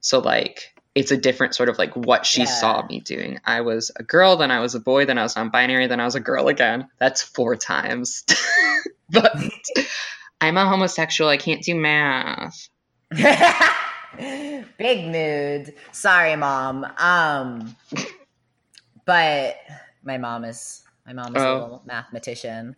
[0.00, 2.46] So like it's a different sort of like what she Yeah.
[2.46, 3.38] saw me doing.
[3.44, 6.04] I was a girl, then I was a boy, then I was non-binary, then I
[6.04, 6.88] was a girl again.
[6.98, 8.24] That's four times.
[9.10, 9.34] but
[10.40, 11.30] I'm a homosexual.
[11.30, 12.68] I can't do math.
[14.78, 15.74] Big mood.
[15.92, 16.86] Sorry, mom.
[16.98, 17.76] Um,
[19.04, 19.56] but
[20.04, 21.52] my mom is my mom is Oh.
[21.52, 22.76] a little mathematician.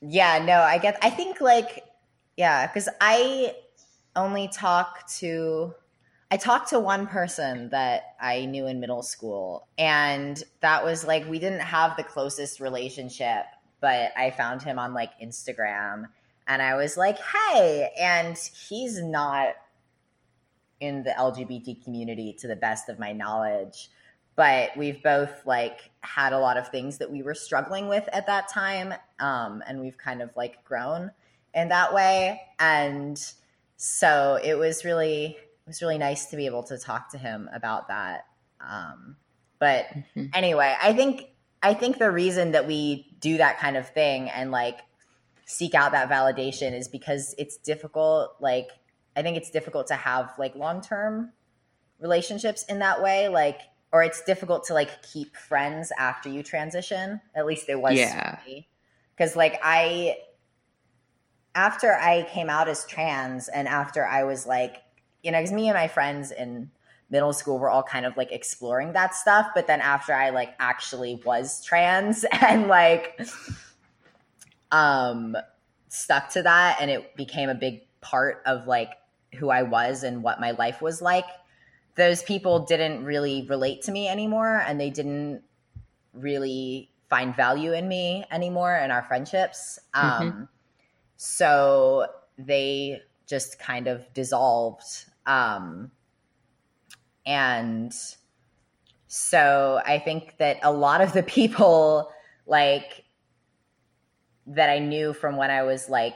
[0.00, 0.98] Yeah, no, I get.
[1.02, 1.84] I think like
[2.36, 3.54] yeah, because I
[4.14, 5.74] only talk to.
[6.30, 11.28] I talked to one person that I knew in middle school, and that was like
[11.28, 13.44] we didn't have the closest relationship,
[13.80, 16.08] but I found him on like Instagram,
[16.48, 19.54] and I was like, "Hey," and he's not
[20.80, 23.90] in the LGBT community to the best of my knowledge.
[24.34, 28.26] But we've both like had a lot of things that we were struggling with at
[28.26, 28.92] that time.
[29.18, 31.10] Um, and we've kind of like grown
[31.54, 32.42] in that way.
[32.58, 33.18] And
[33.76, 37.48] so it was really it was really nice to be able to talk to him
[37.52, 38.26] about that.
[38.60, 39.16] Um,
[39.58, 40.30] but Mhm.
[40.34, 41.30] anyway, I think
[41.62, 44.80] I think the reason that we do that kind of thing and like
[45.46, 48.70] seek out that validation is because it's difficult like
[49.16, 51.32] I think it's difficult to have like long-term
[51.98, 57.20] relationships in that way like or it's difficult to like keep friends after you transition.
[57.34, 58.38] At least it was Yeah.
[59.16, 60.18] Cuz like I
[61.54, 64.82] after I came out as trans and after I was like
[65.22, 66.70] you know cuz me and my friends in
[67.08, 70.54] middle school were all kind of like exploring that stuff but then after I like
[70.58, 73.18] actually was trans and like
[74.72, 75.36] um
[75.88, 78.90] stuck to that and it became a big part of like
[79.36, 81.26] who I was and what my life was like
[81.96, 85.42] those people didn't really relate to me anymore and they didn't
[86.12, 89.78] really find value in me anymore in our friendships.
[89.94, 90.48] Um
[91.16, 92.06] so
[92.38, 95.06] they just kind of dissolved.
[95.26, 95.90] Um
[97.24, 97.92] and
[99.08, 102.10] so i think that a lot of the people
[102.46, 103.04] like
[104.46, 106.14] that I knew from when I was like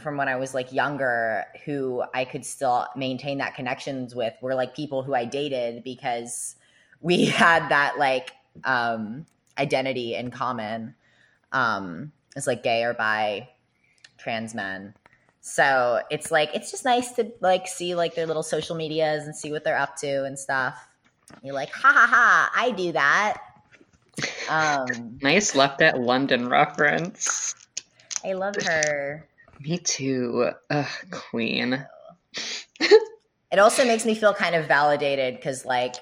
[0.00, 4.54] from when I was like younger who I could still maintain that connections with were
[4.54, 6.56] like people who I dated because
[7.00, 8.32] we had that like
[8.64, 9.26] um
[9.58, 10.94] identity in common
[11.52, 13.48] um as like gay or bi
[14.18, 14.94] trans men.
[15.40, 19.34] So it's like it's just nice to like see like their little social medias and
[19.34, 20.76] see what they're up to and stuff.
[21.42, 23.38] You're like, ha ha ha, I do that.
[24.48, 27.54] Um Nice left at London reference.
[28.24, 29.26] I love her.
[29.60, 30.50] Me too.
[30.70, 31.86] Ugh, queen.
[33.52, 35.94] It also makes me feel kind of validated because, like,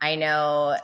[0.00, 0.76] I know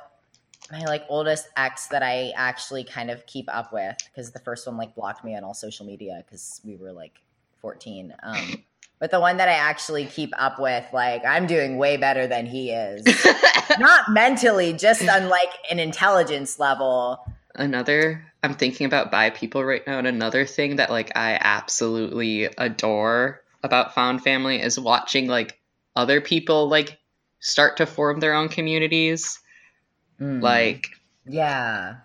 [0.72, 4.66] my like oldest ex that I actually kind of keep up with because the first
[4.66, 7.20] one like blocked me on all social media because we were like
[7.60, 8.14] 14.
[8.22, 8.64] Um,
[8.98, 12.46] but the one that I actually keep up with, like, I'm doing way better than
[12.46, 13.04] he is.
[13.78, 17.24] Not mentally, just on like an intelligence level.
[17.54, 22.44] Another i'm thinking about bi people right now and another thing that like i absolutely
[22.56, 25.58] adore about found family is watching like
[25.94, 26.98] other people like
[27.40, 29.38] start to form their own communities
[30.20, 30.42] Mm.
[30.42, 30.88] like
[31.26, 31.96] yeah.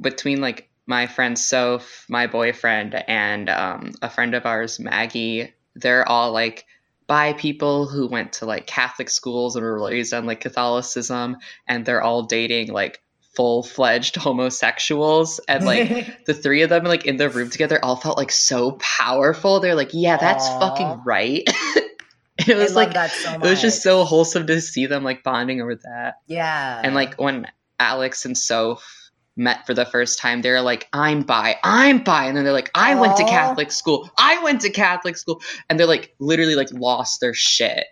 [0.00, 6.06] between like my friend soph my boyfriend and um, a friend of ours maggie they're
[6.08, 6.66] all like
[7.06, 11.84] bi people who went to like catholic schools and were raised on like catholicism and
[11.86, 13.00] they're all dating like
[13.34, 18.16] full-fledged homosexuals and like the three of them like in the room together all felt
[18.16, 20.60] like so powerful they're like yeah that's Aw.
[20.60, 21.42] fucking right
[22.38, 23.44] it was like that so much.
[23.44, 26.80] it was just so wholesome to see them like bonding over that yeah.
[26.82, 27.46] and like when
[27.78, 32.36] alex and soph met for the first time they're like i'm bi i'm bi and
[32.36, 35.88] then they're like i went to catholic school i went to catholic school and they're
[35.88, 37.84] like literally like lost their shit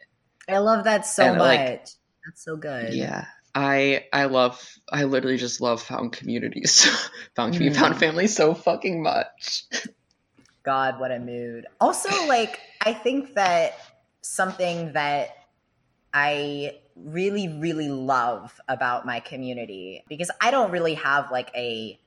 [0.48, 1.56] I love that so and, much.
[1.56, 1.86] like,
[2.26, 2.94] That's so good.
[2.94, 6.84] yeah i i love i literally just love found communities
[7.36, 7.80] found community Mm.
[7.80, 9.64] found family so fucking much
[10.64, 11.66] God, what a mood.
[11.80, 13.74] Also, like, I think that
[14.20, 15.30] something that
[16.14, 21.98] I really, really love about my community, because I don't really have like a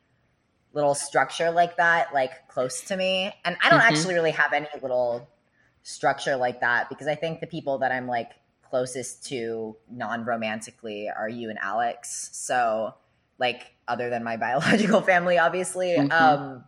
[0.74, 3.34] little structure like that, like close to me.
[3.44, 3.84] And I don't Mhm.
[3.84, 5.28] actually really have any little
[5.84, 8.32] structure like that because I think the people that I'm like
[8.76, 12.30] closest to non romantically are you and Alex.
[12.34, 12.94] So,
[13.40, 15.96] like, other than my biological family, obviously.
[15.98, 16.12] Mhm.
[16.12, 16.66] Um,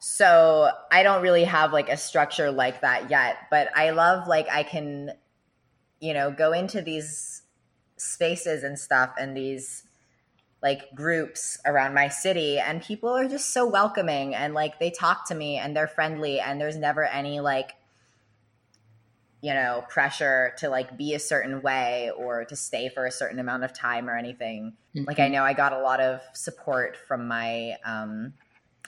[0.00, 4.48] so I don't really have like a structure like that yet, but I love like
[4.50, 5.12] I can,
[6.00, 7.42] you know, go into these
[7.98, 9.84] spaces and stuff and these
[10.62, 15.28] like groups around my city and people are just so welcoming and like they talk
[15.28, 17.72] to me and they're friendly and there's never any like
[19.42, 23.40] you know, pressure to like be a certain way or to stay for a certain
[23.40, 24.72] amount of time or anything.
[24.94, 25.04] Mm-hmm.
[25.06, 28.32] Like I know I got a lot of support from my um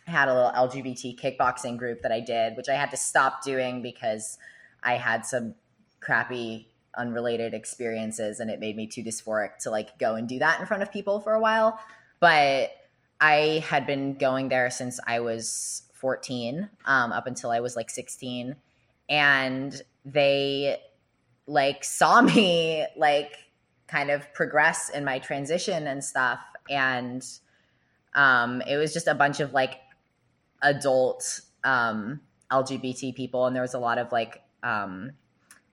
[0.07, 3.43] I had a little LGBT kickboxing group that I did, which I had to stop
[3.43, 4.39] doing because
[4.83, 5.55] I had some
[6.01, 10.61] crappy unrelated experiences and it made me too dysphoric to like go and do that
[10.61, 11.81] in front of people for a while.
[12.21, 12.71] But
[13.21, 17.91] I had been going there since I was 14, um, up until I was like
[17.91, 18.55] 16.
[19.09, 20.79] And they
[21.47, 23.37] like saw me like
[23.87, 26.41] kind of progress in my transition and stuff.
[26.69, 27.25] And
[28.15, 29.81] um, it was just a bunch of like
[30.63, 33.47] adult um, LGBT people.
[33.47, 35.13] And there was a lot of like um,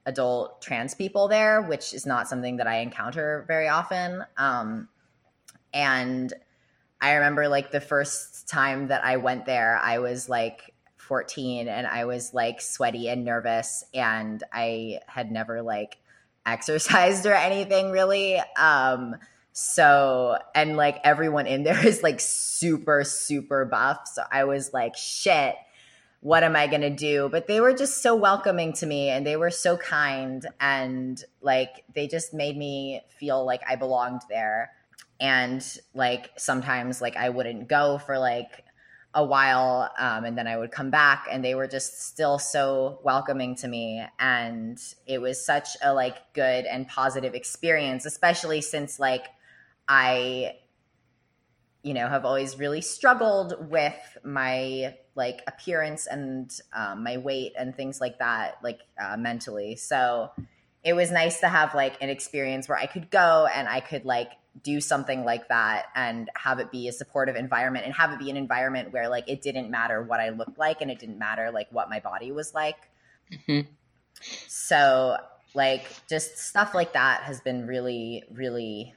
[0.06, 4.24] adult trans people there, which is not something that I encounter very often.
[4.38, 4.90] Um,
[5.74, 6.34] and
[7.00, 10.74] I remember like the first time that I went there, I was like
[11.08, 15.98] 14 and I was like sweaty and nervous and I had never like
[16.46, 18.42] exercised or anything really.
[18.58, 19.16] Um,
[19.54, 24.08] so, and like everyone in there is like super, super buff.
[24.14, 25.56] So I was like, shit,
[26.22, 27.30] what am I going to do?
[27.30, 31.84] But they were just so welcoming to me and they were so kind and like
[31.94, 34.72] they just made me feel like I belonged there.
[35.20, 38.64] And like sometimes like I wouldn't go for like
[39.14, 43.00] a while um, and then I would come back and they were just still so
[43.04, 44.06] welcoming to me.
[44.20, 49.26] And it was such a like good and positive experience especially since like
[49.88, 50.56] I
[51.84, 57.76] you know have always really struggled with my like appearance and um, my weight and
[57.76, 59.76] things like that like uh, mentally.
[59.76, 60.32] So
[60.84, 64.06] it was nice to have like an experience where i could go and i could
[64.06, 64.32] like
[64.64, 68.30] do something like that and have it be a supportive environment and have it be
[68.30, 71.52] an environment where like it didn't matter what i looked like and it didn't matter
[71.52, 72.90] like what my body was like
[73.32, 73.62] mm-hmm.
[74.48, 75.16] so
[75.54, 78.94] like just stuff like that has been really really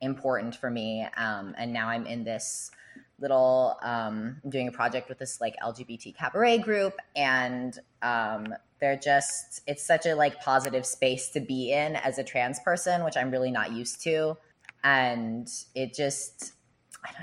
[0.00, 1.06] important for me.
[1.16, 2.70] Um, and now I'm in this
[3.20, 8.96] little um, I'm doing a project with this like LGBT cabaret group, and um, they're
[8.96, 13.16] just it's such a like positive space to be in as a trans person, which
[13.16, 14.36] I'm really not used to,
[14.84, 16.52] and it just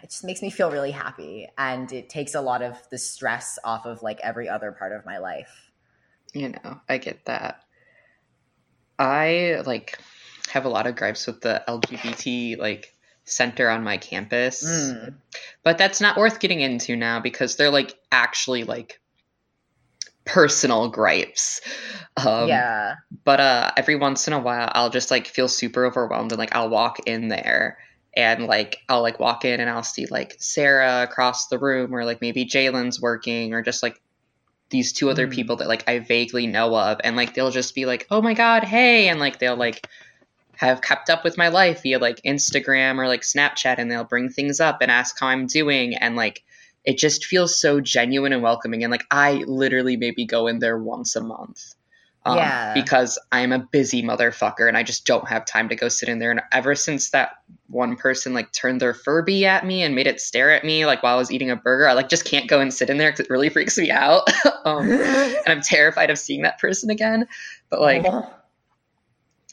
[0.02, 3.60] it just makes me feel really happy, and it takes a lot of the stress
[3.64, 5.72] off of like every other part of my life.
[6.34, 7.64] You know, I get that.
[8.98, 10.00] I like
[10.50, 12.94] have a lot of gripes with the LGBT like
[13.26, 14.64] center on my campus.
[14.64, 15.16] Mm.
[15.64, 19.00] But that's not worth getting into now because they're like actually like
[20.26, 21.62] personal gripes.
[22.18, 22.96] Um, yeah.
[23.24, 26.56] But uh, every once in a while, I'll just like feel super overwhelmed and like
[26.56, 27.78] I'll walk in there
[28.16, 32.06] and like I'll like walk in and I'll see like Sarah across the room or
[32.06, 34.02] like maybe Jalen's working or just like
[34.70, 35.32] these two other mm.
[35.32, 38.34] people that like I vaguely know of and like they'll just be like, "Oh my
[38.34, 39.88] god, hey." And like they'll like
[40.58, 44.30] have kept up with my life via like Instagram or like Snapchat and they'll bring
[44.30, 46.44] things up and ask how I'm doing and like
[46.86, 50.78] it just feels so genuine and welcoming and like I literally maybe go in there
[50.78, 51.76] once a month.
[52.28, 52.74] Um, yeah.
[52.74, 56.18] because I'm a busy motherfucker and I just don't have time to go sit in
[56.18, 56.32] there.
[56.32, 57.34] And ever since that
[57.68, 61.04] one person like turned their Furby at me and made it stare at me like
[61.04, 63.12] while I was eating a burger, I like just can't go and sit in there
[63.12, 64.24] because it really freaks me out.
[64.66, 67.28] um, and I'm terrified of seeing that person again.
[67.70, 68.04] But like,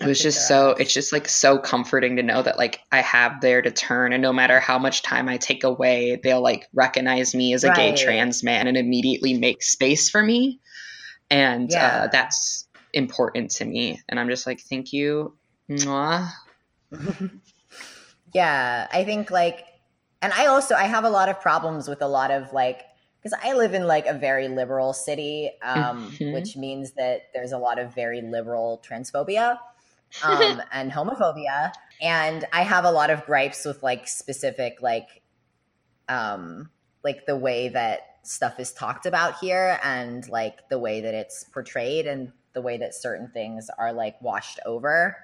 [0.01, 3.41] it was just so it's just like so comforting to know that like i have
[3.41, 7.35] there to turn and no matter how much time i take away they'll like recognize
[7.35, 7.77] me as a right.
[7.77, 10.61] gay trans man and immediately make space for me
[11.31, 12.03] and uh, yeah.
[12.05, 15.37] uh, that's important to me and i'm just like thank you
[15.71, 16.29] Mwah.
[18.35, 19.65] yeah i think like
[20.21, 22.83] and i also i have a lot of problems with a lot of like
[23.23, 26.33] because I live in like a very liberal city, um, mm-hmm.
[26.33, 29.59] which means that there's a lot of very liberal transphobia
[30.23, 31.73] um, and homophobia.
[32.01, 35.23] And I have a lot of gripes with like specific like
[36.09, 36.69] um
[37.05, 41.45] like the way that stuff is talked about here and like the way that it's
[41.45, 45.17] portrayed and the way that certain things are like washed over.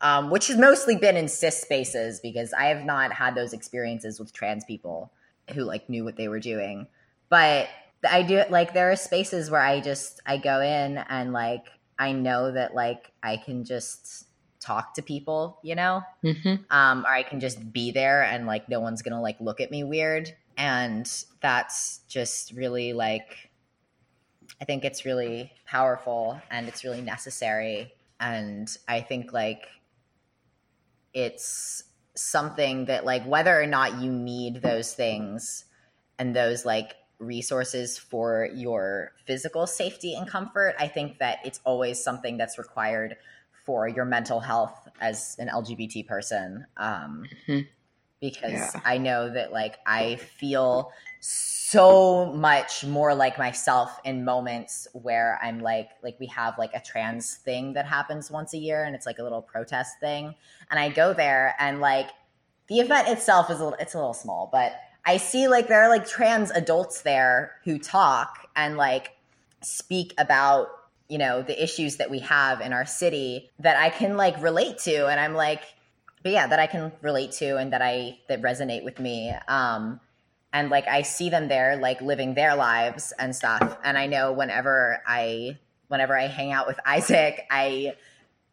[0.00, 4.18] Um, which has mostly been in cis spaces because I have not had those experiences
[4.18, 5.12] with trans people
[5.54, 6.88] who like knew what they were doing.
[7.28, 7.68] But
[8.08, 11.66] I do like there are spaces where I just I go in and like
[11.98, 14.26] I know that like I can just
[14.62, 16.02] talk to people, you know?
[16.24, 16.54] Mm-hmm.
[16.70, 19.70] Um, or I can just be there and like no one's gonna like look at
[19.70, 20.34] me weird.
[20.56, 21.10] And
[21.40, 23.50] that's just really like,
[24.60, 27.92] I think it's really powerful and it's really necessary.
[28.20, 29.66] And I think like
[31.12, 31.84] it's
[32.14, 35.64] something that like whether or not you need those things
[36.18, 40.74] and those like resources for your physical safety and comfort.
[40.78, 43.16] I think that it's always something that's required
[43.64, 46.66] for your mental health as an LGBT person.
[46.76, 47.68] Um, Mhm.
[48.20, 48.80] Because Yeah.
[48.84, 55.58] I know that, like, I feel so much more like myself in moments where I'm
[55.60, 59.06] like, like we have like a trans thing that happens once a year, and it's
[59.06, 60.34] like a little protest thing,
[60.70, 62.10] and I go there and like
[62.68, 64.72] the event itself is a little, it's a little small, but
[65.04, 69.16] I see like there are like trans adults there who talk and like
[69.62, 70.68] speak about
[71.12, 74.78] you know the issues that we have in our city that I can like relate
[74.78, 75.62] to, and I'm like,
[76.22, 79.30] but yeah, that I can relate to and that I that resonate with me.
[79.46, 80.00] Um,
[80.54, 83.76] and like I see them there, like living their lives and stuff.
[83.84, 85.58] And I know whenever I
[85.88, 87.94] whenever I hang out with Isaac, I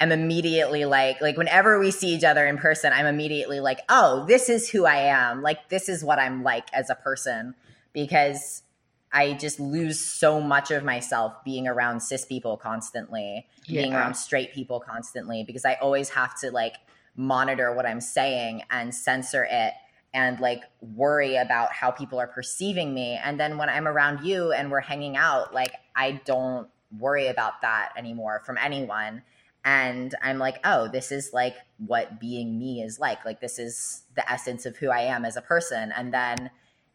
[0.01, 4.25] am immediately like like whenever we see each other in person, I'm immediately like, oh,
[4.27, 5.41] this is who I am.
[5.41, 7.55] Like this is what I'm like as a person
[7.93, 8.63] because
[9.11, 14.53] I just lose so much of myself being around cis people constantly, being around straight
[14.53, 16.75] people constantly because I always have to like
[17.15, 19.73] monitor what I'm saying and censor it
[20.13, 23.19] and like worry about how people are perceiving me.
[23.23, 27.61] And then when I'm around you and we're hanging out, like I don't worry about
[27.61, 29.23] that anymore from anyone.
[29.65, 31.55] And I'm like, oh, this is like
[31.85, 33.25] what being me is like.
[33.25, 35.91] Like, this is the essence of who I am as a person.
[35.91, 36.49] And then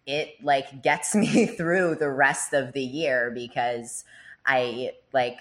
[0.07, 4.05] it like gets me through the rest of the year because
[4.47, 5.39] I like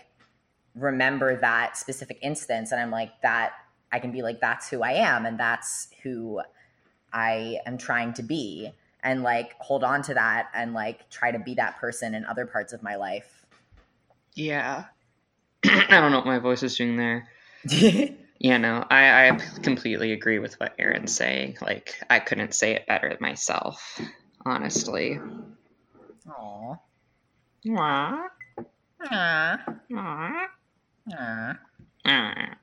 [0.76, 3.54] remember that specific instance and I'm like, that
[3.92, 5.26] I can be like, that's who I am.
[5.26, 6.42] And that's who
[7.12, 8.72] I am trying to be
[9.04, 12.46] and like hold on to that and like try to be that person in other
[12.46, 13.46] parts of my life.
[14.34, 14.86] Yeah.
[15.66, 17.28] I don't know what my voice is doing there.
[18.44, 21.60] Yeah, no, I, I completely agree with what Aaron's saying.
[21.62, 24.02] Like, I couldn't say it better myself,
[24.46, 25.20] honestly.
[26.30, 26.76] Aw.
[27.66, 28.24] Aww.
[29.12, 29.58] Aw.
[29.92, 30.48] Aww.
[31.14, 31.58] Aw.
[32.06, 32.56] Aww.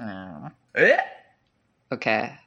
[0.00, 0.50] Aw.
[1.92, 2.38] Okay.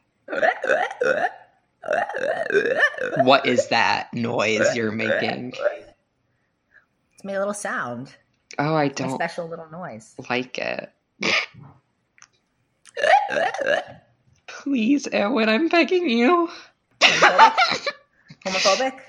[3.24, 5.54] What is that noise you're making?
[7.14, 8.16] It's made a little sound.
[8.60, 10.16] Oh, I A don't special little noise.
[10.30, 10.92] like it.
[14.48, 16.50] Please, Erwin, I'm begging you.
[18.46, 18.94] Homophobic?
[18.94, 19.00] Homophobic?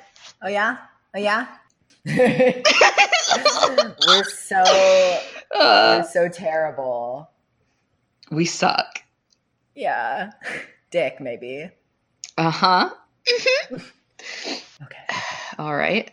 [0.43, 0.79] Oh yeah?
[1.15, 1.47] Oh yeah?
[4.07, 4.63] we're so
[5.55, 7.31] Uh, we're so terrible.
[8.31, 9.03] we suck.
[9.75, 10.33] Yeah.
[10.91, 11.71] Dick, maybe.
[12.37, 12.91] Uh huh.
[14.83, 15.17] Okay.
[15.59, 16.11] All right.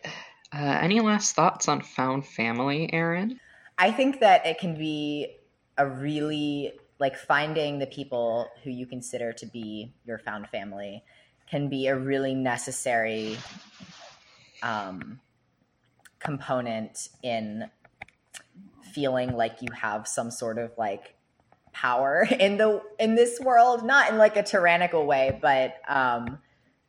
[0.54, 3.40] Uh, any last thoughts on found family, Aaron?
[3.78, 5.36] I think that it can be
[5.78, 11.04] a really like finding the people who you consider to be your found family
[11.50, 13.38] can be a really necessary
[14.62, 15.20] um,
[16.20, 17.70] component in
[18.94, 21.16] feeling like you have some sort of like
[21.72, 26.40] power in the in this world not in like a tyrannical way but um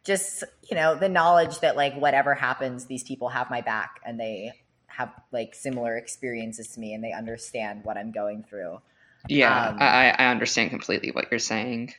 [0.03, 4.19] just you know the knowledge that like whatever happens these people have my back and
[4.19, 4.51] they
[4.87, 8.81] have like similar experiences to me and they understand what i'm going through
[9.29, 11.95] Yeah, Um, I, I understand completely what you're saying.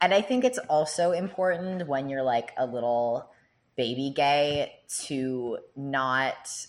[0.00, 3.30] And i think it's also important when you're like a little
[3.76, 6.66] baby gay to not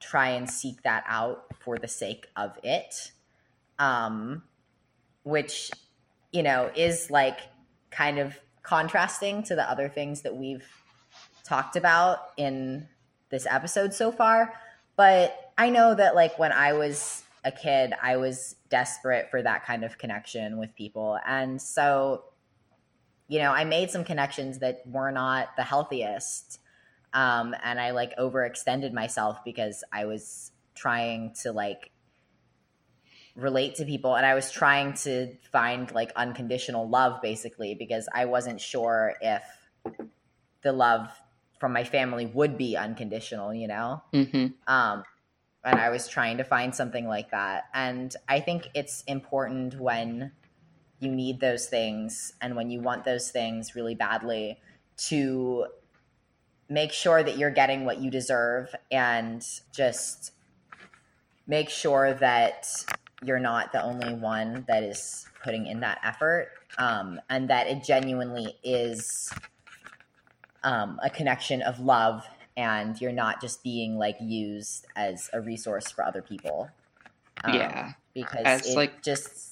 [0.00, 3.12] try and seek that out for the sake of it
[3.78, 4.42] um
[5.22, 5.70] which
[6.32, 7.38] you know is like
[7.90, 10.64] kind of contrasting to the other things that we've
[11.44, 12.86] talked about in
[13.30, 14.54] this episode so far.
[14.96, 19.64] But i know that like when i was a kid i was desperate for that
[19.64, 21.18] kind of connection with people.
[21.26, 22.24] And so
[23.30, 26.58] you know i made some connections that were not the healthiest
[27.14, 31.92] um, and i like overextended myself because i was trying to like
[33.36, 38.24] relate to people and i was trying to find like unconditional love basically because i
[38.24, 39.42] wasn't sure if
[40.62, 41.08] the love
[41.60, 45.04] from my family would be unconditional you know hmm um,
[45.62, 47.64] and I was trying to find something like that.
[47.74, 50.32] And I think it's important when
[51.00, 54.58] you need those things and when you want those things really badly
[54.96, 55.66] to
[56.68, 60.32] make sure that you're getting what you deserve and just
[61.46, 62.66] make sure that
[63.24, 66.48] you're not the only one that is putting in that effort
[66.78, 69.32] um, and that it genuinely is
[70.62, 72.24] um, a connection of love
[72.56, 76.68] and you're not just being like used as a resource for other people.
[77.42, 77.92] Um, yeah.
[78.14, 79.49] because As, it like- just.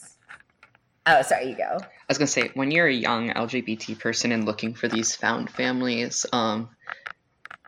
[1.10, 1.78] Oh, sorry, you go.
[1.80, 5.50] I was gonna say, when you're a young LGBT person and looking for these found
[5.50, 6.68] families, um,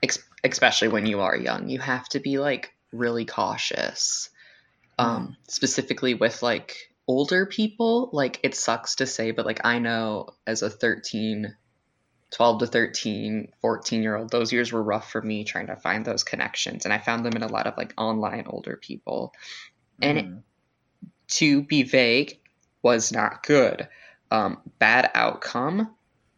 [0.03, 4.29] ex- especially when you are young, you have to be like really cautious.
[4.99, 6.77] Um, specifically with like
[7.09, 11.57] older people, like it sucks to say, but like I know as a 13,
[12.33, 16.05] 12 to 13, 14 year old, those years were rough for me trying to find
[16.05, 16.85] those connections.
[16.85, 19.33] And I found them in a lot of like online older people.
[20.03, 20.43] And it, Mhm.
[21.29, 22.40] to be vague
[22.83, 23.89] was not good.
[24.31, 25.91] Um, bad outcome,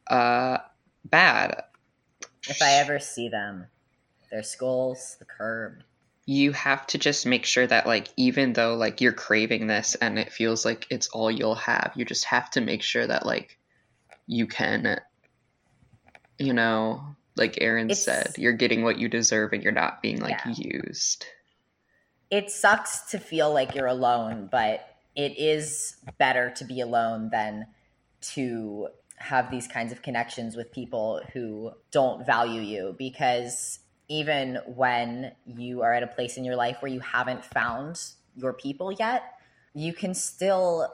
[0.07, 0.59] uh,
[1.05, 1.62] bad.
[2.49, 3.66] if I ever see them,
[4.30, 5.82] their skulls, the curb.
[6.24, 10.18] you have to just make sure that like even though like you're craving this and
[10.18, 13.59] it feels like it's all you'll have you just have to make sure that like
[14.28, 15.01] you can
[16.38, 17.03] you know
[17.36, 20.55] like aaron It's- said you're getting what you deserve and you're not being like Yeah.
[20.57, 21.26] used
[22.30, 27.67] It sucks to feel like you're alone, but it is better to be alone than
[28.21, 35.33] to have these kinds of connections with people who don't value you because even when
[35.47, 38.01] you are at a place in your life where you haven't found
[38.37, 39.23] your people yet,
[39.75, 40.93] you can still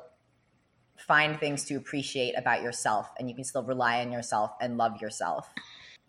[0.96, 5.00] find things to appreciate about yourself and you can still rely on yourself and love
[5.00, 5.48] yourself.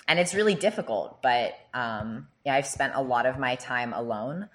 [0.07, 4.49] And it's really difficult, but um, yeah, I've spent a lot of my time alone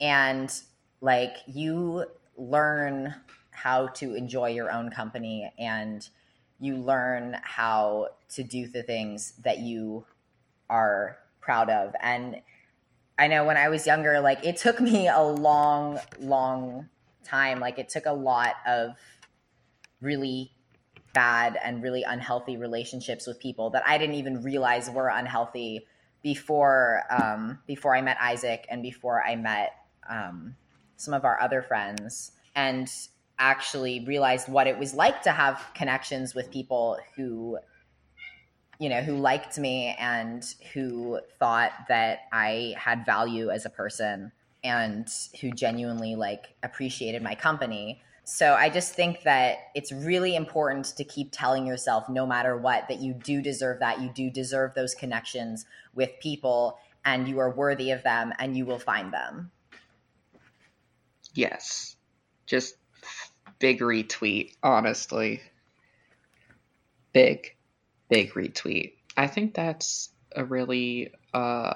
[0.00, 0.52] and
[1.00, 2.04] like you
[2.38, 3.14] learn
[3.50, 6.08] how to enjoy your own company and
[6.60, 10.04] you learn how to do the things that you
[10.70, 11.94] are proud of.
[12.00, 12.40] And
[13.20, 16.88] i know when i was younger like it took me a long long
[17.24, 17.60] time.
[17.60, 18.92] Like it took a lot of
[20.00, 20.52] really
[21.12, 25.86] bad and really unhealthy relationships with people that i didn't even realize were unhealthy
[26.22, 29.72] before um, before i met isaac and before i met
[30.08, 30.54] um,
[30.98, 32.90] some of our other friends and
[33.38, 37.58] actually realized what it was like to have connections with people who
[38.80, 44.30] you know who liked me and who thought that i had value as a person
[44.64, 45.08] and
[45.40, 48.00] who genuinely like appreciated my company.
[48.24, 52.88] So i just think that it's really important to keep telling yourself no matter what
[52.88, 54.00] that you do deserve that.
[54.00, 58.66] You do deserve those connections with people and you are worthy of them and you
[58.66, 59.50] will find them
[61.38, 61.96] yes.
[62.46, 62.74] Just
[63.58, 65.40] big retweet honestly.
[67.12, 67.56] Big
[68.08, 68.94] big retweet.
[69.16, 71.74] I think that's a really uh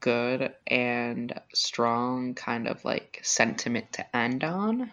[0.00, 4.92] good and strong kind of like sentiment to end on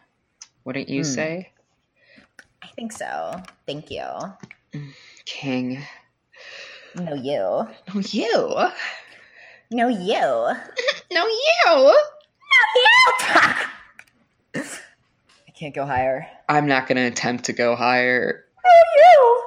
[0.66, 1.10] wouldn't you Hmm.
[1.10, 1.52] say?
[2.62, 3.42] I think so.
[3.66, 4.04] Thank you.
[5.26, 5.82] King.
[6.94, 7.70] No you.
[7.94, 8.68] No you.
[9.72, 10.56] No you.
[11.12, 11.96] No you
[14.56, 16.28] I can't go higher.
[16.50, 18.44] i'm not gonna attempt to go higher
[18.98, 19.44] you.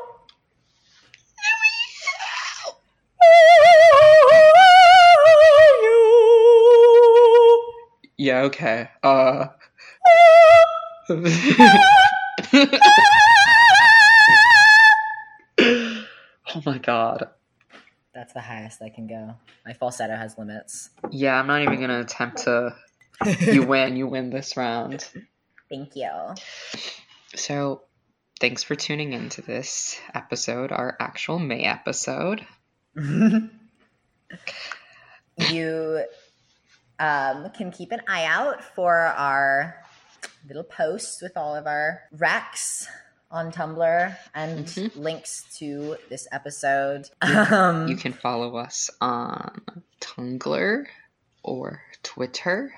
[8.18, 9.46] yeah okay uh
[15.58, 17.28] oh my god
[18.14, 19.34] That's the highest I can go.
[19.66, 20.90] My falsetto has limits.
[21.10, 22.74] Yeah, I'm not even gonna attempt to.
[23.26, 23.96] You win.
[23.96, 25.06] You win this round.
[25.68, 26.10] Thank you.
[27.34, 27.82] So,
[28.40, 32.44] thanks for tuning into this episode, our actual May episode.
[32.96, 33.50] you
[36.98, 39.76] um, can keep an eye out for our
[40.48, 42.86] little posts with all of our recs
[43.30, 44.96] on Tumblr and Mhm.
[44.96, 47.08] links to this episode.
[47.22, 49.62] Um, You can follow us on
[50.00, 50.86] Tumblr
[51.44, 52.74] or Twitter.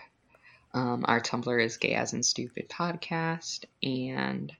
[0.75, 4.53] Um, our Tumblr is Gay as in Stupid Podcast, and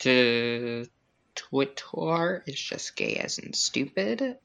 [0.00, 0.88] the
[1.34, 4.38] Twitter is just Gay as in Stupid.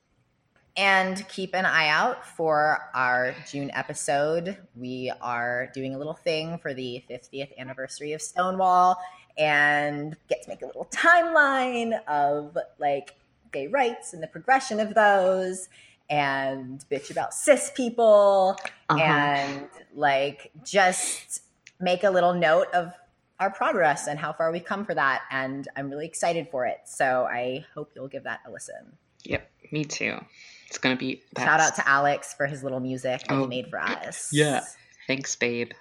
[0.76, 4.58] And keep an eye out for our June episode.
[4.76, 8.98] We are doing a little thing for the 50th anniversary of Stonewall
[9.38, 13.16] and get to make a little timeline of like
[13.52, 15.70] gay rights and the progression of those
[16.10, 18.58] and bitch about cis people
[18.90, 19.00] Uh-huh.
[19.02, 21.42] and like just
[21.80, 22.94] make a little note of
[23.40, 25.24] our progress and how far we've come for that.
[25.32, 26.78] And I'm really excited for it.
[26.86, 28.98] So I hope you'll give that a listen.
[29.24, 30.24] Yep, me too.
[30.68, 33.68] It's gonna be Shout out to Alex for his little music that Oh, he made
[33.70, 34.30] for us.
[34.32, 34.64] yeah.
[35.08, 35.72] Thanks, babe.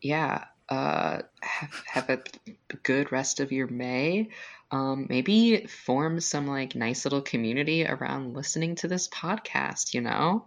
[0.00, 0.44] Yeah.
[0.72, 2.22] Uh, have, have a
[2.82, 4.30] good rest of your May.
[4.70, 9.92] Um, maybe form some like nice little community around listening to this podcast.
[9.92, 10.46] You know,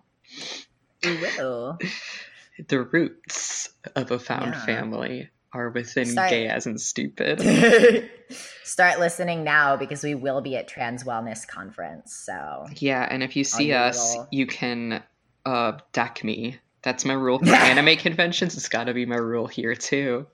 [1.04, 1.78] We will.
[2.68, 4.66] the roots of a found Yeah.
[4.66, 7.40] family are within Start- gay as in stupid.
[8.64, 12.16] Start listening now because we will be at Trans Wellness Conference.
[12.16, 15.04] So yeah, and if you see us, little- you can
[15.46, 16.58] uh deck me.
[16.86, 18.56] That's my rule for anime conventions.
[18.56, 20.28] It's got to be my rule here too.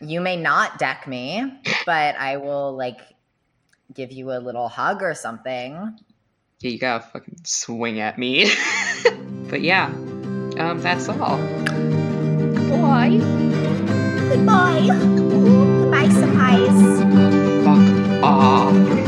[0.00, 1.44] You may not deck me,
[1.86, 2.98] but I will like
[3.94, 5.96] give you a little hug or something.
[6.58, 8.50] Yeah, you gotta fucking swing at me.
[9.48, 11.38] but yeah, um, that's all.
[11.38, 13.18] Goodbye.
[14.30, 14.86] Goodbye.
[14.88, 17.64] Goodbye, surprise.
[17.64, 19.03] Fuck off.